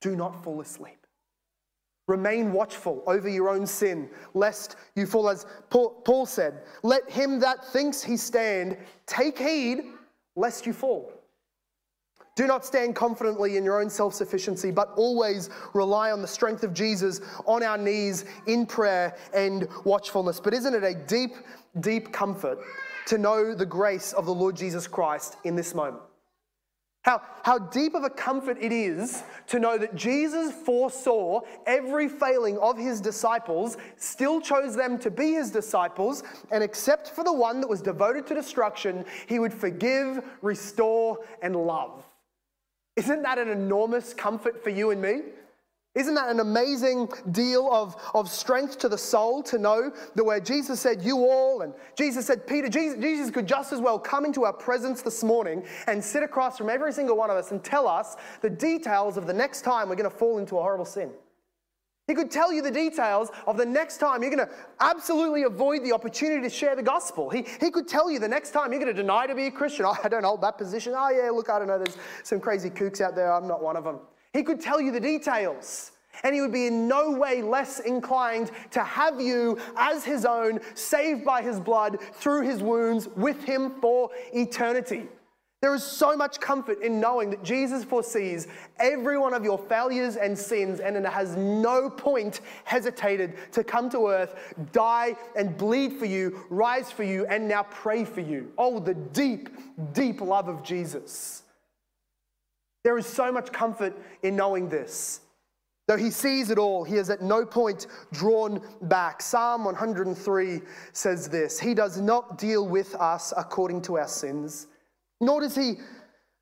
[0.01, 1.07] do not fall asleep.
[2.09, 5.29] Remain watchful over your own sin, lest you fall.
[5.29, 9.85] As Paul said, let him that thinks he stand take heed,
[10.35, 11.12] lest you fall.
[12.35, 16.63] Do not stand confidently in your own self sufficiency, but always rely on the strength
[16.63, 20.41] of Jesus on our knees in prayer and watchfulness.
[20.41, 21.35] But isn't it a deep,
[21.81, 22.59] deep comfort
[23.07, 26.03] to know the grace of the Lord Jesus Christ in this moment?
[27.03, 32.57] How, how deep of a comfort it is to know that Jesus foresaw every failing
[32.59, 36.23] of his disciples, still chose them to be his disciples,
[36.53, 41.57] and except for the one that was devoted to destruction, he would forgive, restore, and
[41.57, 42.07] love.
[42.97, 45.21] Isn't that an enormous comfort for you and me?
[45.95, 50.41] Isn't that an amazing deal of, of strength to the soul to know that where
[50.41, 54.25] Jesus said, You all, and Jesus said, Peter, Jesus, Jesus could just as well come
[54.25, 57.63] into our presence this morning and sit across from every single one of us and
[57.63, 60.87] tell us the details of the next time we're going to fall into a horrible
[60.87, 61.11] sin.
[62.09, 65.85] He could tell you the details of the next time you're going to absolutely avoid
[65.85, 67.31] the opportunity to share the gospel.
[67.31, 69.51] He, he could tell you the next time you're going to deny to be a
[69.51, 69.85] Christian.
[69.87, 70.95] Oh, I don't hold that position.
[70.97, 71.79] Oh, yeah, look, I don't know.
[71.79, 73.33] There's some crazy kooks out there.
[73.33, 74.01] I'm not one of them.
[74.33, 75.93] He could tell you the details,
[76.25, 80.59] and he would be in no way less inclined to have you as his own,
[80.75, 85.07] saved by his blood through his wounds with him for eternity.
[85.63, 88.49] There is so much comfort in knowing that Jesus foresees
[88.81, 94.09] every one of your failures and sins and has no point hesitated to come to
[94.09, 94.35] earth,
[94.73, 98.51] die and bleed for you, rise for you, and now pray for you.
[98.59, 99.51] Oh, the deep,
[99.93, 101.45] deep love of Jesus.
[102.83, 105.21] There is so much comfort in knowing this.
[105.87, 109.23] Though he sees it all, he is at no point drawn back.
[109.23, 110.61] Psalm 103
[110.93, 114.67] says this He does not deal with us according to our sins,
[115.23, 115.77] nor does he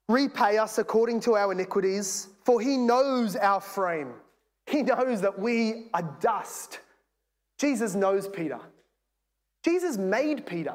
[0.08, 4.14] repay us according to our iniquities, for he knows our frame.
[4.66, 6.80] He knows that we are dust.
[7.58, 8.58] Jesus knows Peter.
[9.64, 10.74] Jesus made Peter.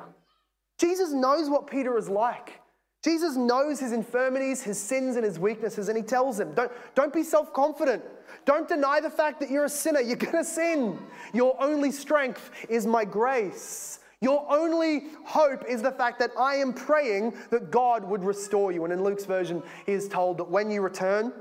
[0.77, 2.61] Jesus knows what Peter is like.
[3.03, 7.13] Jesus knows his infirmities, his sins, and his weaknesses, and he tells him, don't, don't
[7.13, 8.03] be self confident.
[8.45, 10.01] Don't deny the fact that you're a sinner.
[10.01, 10.99] You're going to sin.
[11.33, 13.99] Your only strength is my grace.
[14.25, 18.83] Your only hope is the fact that I am praying that God would restore you.
[18.83, 21.31] And in Luke's version, he is told that when you return,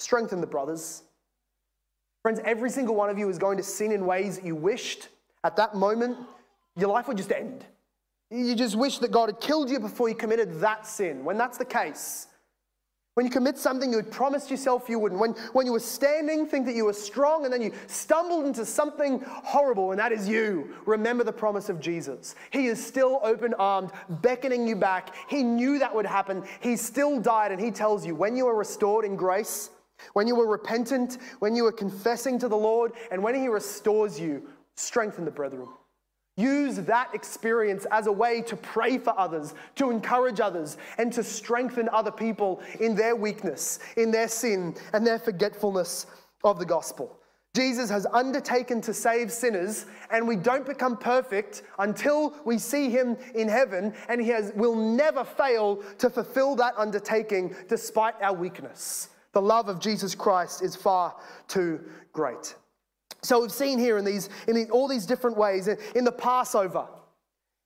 [0.00, 1.04] strengthen the brothers.
[2.22, 5.06] Friends, every single one of you is going to sin in ways that you wished
[5.44, 6.18] at that moment
[6.76, 7.64] your life would just end.
[8.28, 11.24] You just wish that God had killed you before you committed that sin.
[11.24, 12.26] When that's the case,
[13.14, 16.46] when you commit something you had promised yourself you wouldn't, when, when you were standing,
[16.46, 20.26] think that you were strong, and then you stumbled into something horrible, and that is
[20.26, 20.74] you.
[20.86, 22.34] Remember the promise of Jesus.
[22.50, 23.90] He is still open armed,
[24.22, 25.14] beckoning you back.
[25.28, 26.42] He knew that would happen.
[26.60, 29.68] He still died, and He tells you when you are restored in grace,
[30.14, 34.18] when you were repentant, when you were confessing to the Lord, and when He restores
[34.18, 35.68] you, strengthen the brethren.
[36.36, 41.22] Use that experience as a way to pray for others, to encourage others, and to
[41.22, 46.06] strengthen other people in their weakness, in their sin, and their forgetfulness
[46.42, 47.18] of the gospel.
[47.54, 53.18] Jesus has undertaken to save sinners, and we don't become perfect until we see him
[53.34, 59.10] in heaven, and he has, will never fail to fulfill that undertaking despite our weakness.
[59.32, 61.14] The love of Jesus Christ is far
[61.46, 61.80] too
[62.14, 62.54] great.
[63.22, 66.86] So we've seen here in these, in all these different ways, in the Passover,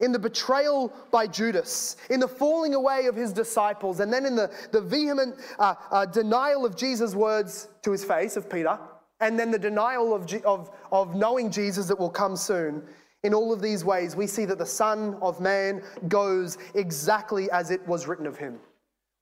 [0.01, 4.37] in the betrayal by Judas, in the falling away of his disciples, and then in
[4.37, 8.79] the, the vehement uh, uh, denial of Jesus' words to his face of Peter,
[9.21, 12.83] and then the denial of, of, of knowing Jesus that will come soon.
[13.23, 17.71] In all of these ways, we see that the Son of Man goes exactly as
[17.71, 18.61] it was written of him.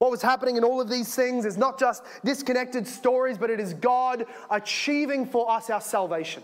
[0.05, 3.59] What was happening in all of these things is not just disconnected stories, but it
[3.59, 6.42] is God achieving for us our salvation.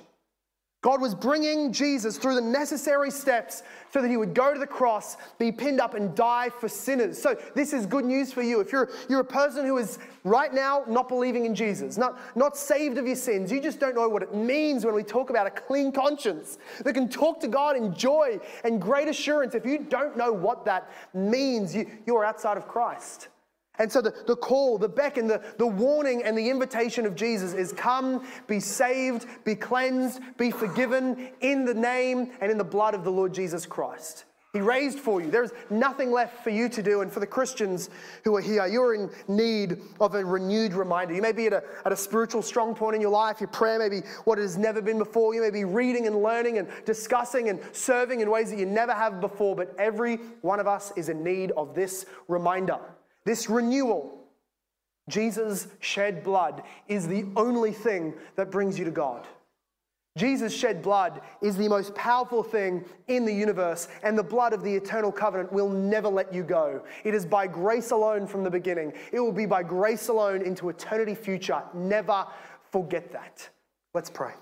[0.80, 4.66] God was bringing Jesus through the necessary steps so that he would go to the
[4.66, 7.20] cross, be pinned up, and die for sinners.
[7.20, 8.61] So, this is good news for you.
[8.61, 12.56] If you're, you're a person who is right now not believing in Jesus, not, not
[12.56, 15.46] saved of your sins, you just don't know what it means when we talk about
[15.46, 19.54] a clean conscience that can talk to God in joy and great assurance.
[19.54, 23.28] If you don't know what that means, you, you're outside of Christ.
[23.81, 27.55] And so the, the call, the beckon, the, the warning, and the invitation of Jesus
[27.55, 32.95] is come, be saved, be cleansed, be forgiven in the name and in the blood
[32.95, 34.26] of the Lord Jesus Christ.
[34.53, 35.31] He raised for you.
[35.31, 37.01] There's nothing left for you to do.
[37.01, 37.89] And for the Christians
[38.22, 41.14] who are here, you're in need of a renewed reminder.
[41.14, 43.41] You may be at a, at a spiritual strong point in your life.
[43.41, 45.35] Your prayer may be what it has never been before.
[45.35, 48.93] You may be reading and learning and discussing and serving in ways that you never
[48.93, 49.57] have before.
[49.57, 52.78] But every one of us is in need of this reminder
[53.25, 54.16] this renewal.
[55.09, 59.27] Jesus' shed blood is the only thing that brings you to God.
[60.16, 64.62] Jesus' shed blood is the most powerful thing in the universe, and the blood of
[64.62, 66.83] the eternal covenant will never let you go.
[67.05, 68.93] It is by grace alone from the beginning.
[69.12, 71.62] It will be by grace alone into eternity future.
[71.75, 72.27] Never
[72.71, 73.49] forget that.
[73.95, 74.33] Let's pray.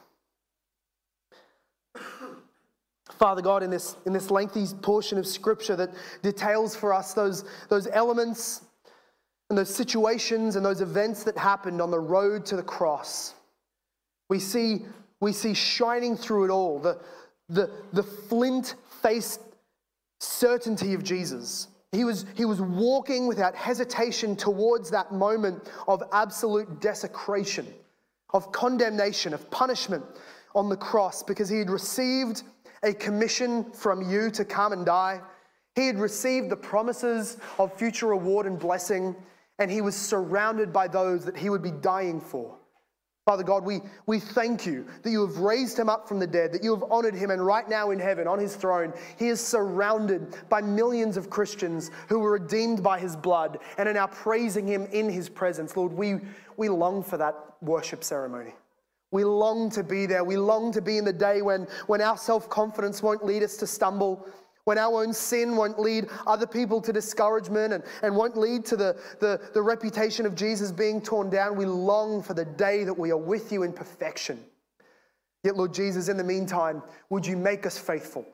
[3.18, 5.90] Father God, in this, in this lengthy portion of scripture that
[6.22, 8.62] details for us those, those elements
[9.48, 13.34] and those situations and those events that happened on the road to the cross,
[14.28, 14.84] we see,
[15.20, 16.98] we see shining through it all the,
[17.48, 19.40] the, the flint faced
[20.20, 21.68] certainty of Jesus.
[21.92, 27.66] He was, he was walking without hesitation towards that moment of absolute desecration
[28.30, 30.04] of condemnation, of punishment
[30.54, 32.42] on the cross because he had received
[32.82, 35.20] a commission from you to come and die.
[35.74, 39.16] He had received the promises of future reward and blessing,
[39.58, 42.58] and he was surrounded by those that he would be dying for.
[43.28, 46.50] Father God, we, we thank you that you have raised him up from the dead,
[46.50, 49.38] that you have honored him, and right now in heaven, on his throne, he is
[49.38, 54.66] surrounded by millions of Christians who were redeemed by his blood and are now praising
[54.66, 55.76] him in his presence.
[55.76, 56.20] Lord, we,
[56.56, 58.54] we long for that worship ceremony.
[59.10, 60.24] We long to be there.
[60.24, 63.58] We long to be in the day when, when our self confidence won't lead us
[63.58, 64.26] to stumble,
[64.68, 68.76] when our own sin won't lead other people to discouragement and, and won't lead to
[68.76, 72.92] the, the, the reputation of Jesus being torn down, we long for the day that
[72.92, 74.38] we are with you in perfection.
[75.42, 78.26] Yet, Lord Jesus, in the meantime, would you make us faithful?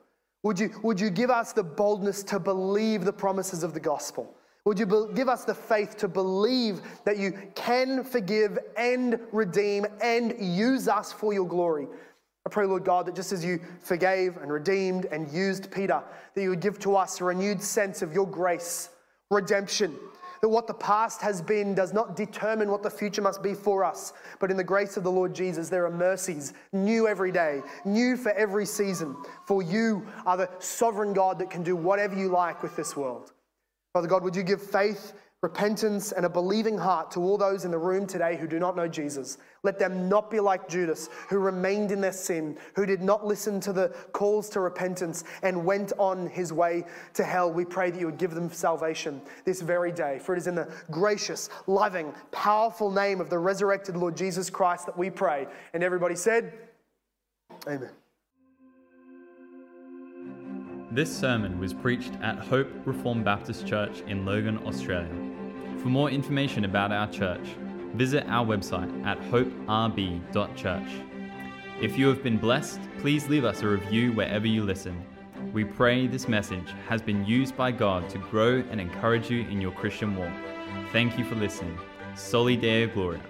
[0.43, 4.35] Would you, would you give us the boldness to believe the promises of the gospel?
[4.65, 10.35] Would you give us the faith to believe that you can forgive and redeem and
[10.41, 11.87] use us for your glory?
[12.47, 16.03] I pray, Lord God, that just as you forgave and redeemed and used Peter,
[16.35, 18.91] that you would give to us a renewed sense of your grace,
[19.31, 19.97] redemption,
[20.43, 23.83] that what the past has been does not determine what the future must be for
[23.83, 24.13] us.
[24.41, 28.19] But in the grace of the Lord Jesus, there are mercies new every day, new
[28.19, 29.17] for every season.
[29.47, 33.33] For you are the sovereign God that can do whatever you like with this world.
[33.95, 35.15] Father God, would you give faith
[35.45, 38.75] repentance, and a believing heart to all those in the room today who do not
[38.75, 39.37] know Jesus.
[39.63, 43.61] Let them not be like Judas, who remained in their sin, who did not listen
[43.61, 47.53] to the calls to repentance and went on his way to hell.
[47.53, 50.19] We pray that you would give them salvation this very day.
[50.19, 54.87] For it is in the gracious, loving, powerful name of the resurrected Lord Jesus Christ
[54.87, 55.47] that we pray.
[55.75, 56.55] And everybody said,
[57.69, 57.91] Amen.
[60.91, 65.34] This sermon was preached at Hope Reformed Baptist Church in Logan, Australia.
[65.85, 67.47] For more information about our church,
[67.93, 70.89] visit our website at hoperb.church.
[71.79, 75.05] If you have been blessed, please leave us a review wherever you listen.
[75.53, 79.61] We pray this message has been used by God to grow and encourage you in
[79.61, 80.33] your Christian walk.
[80.91, 81.79] Thank you for listening.
[82.15, 83.21] Soli Deo Gloria.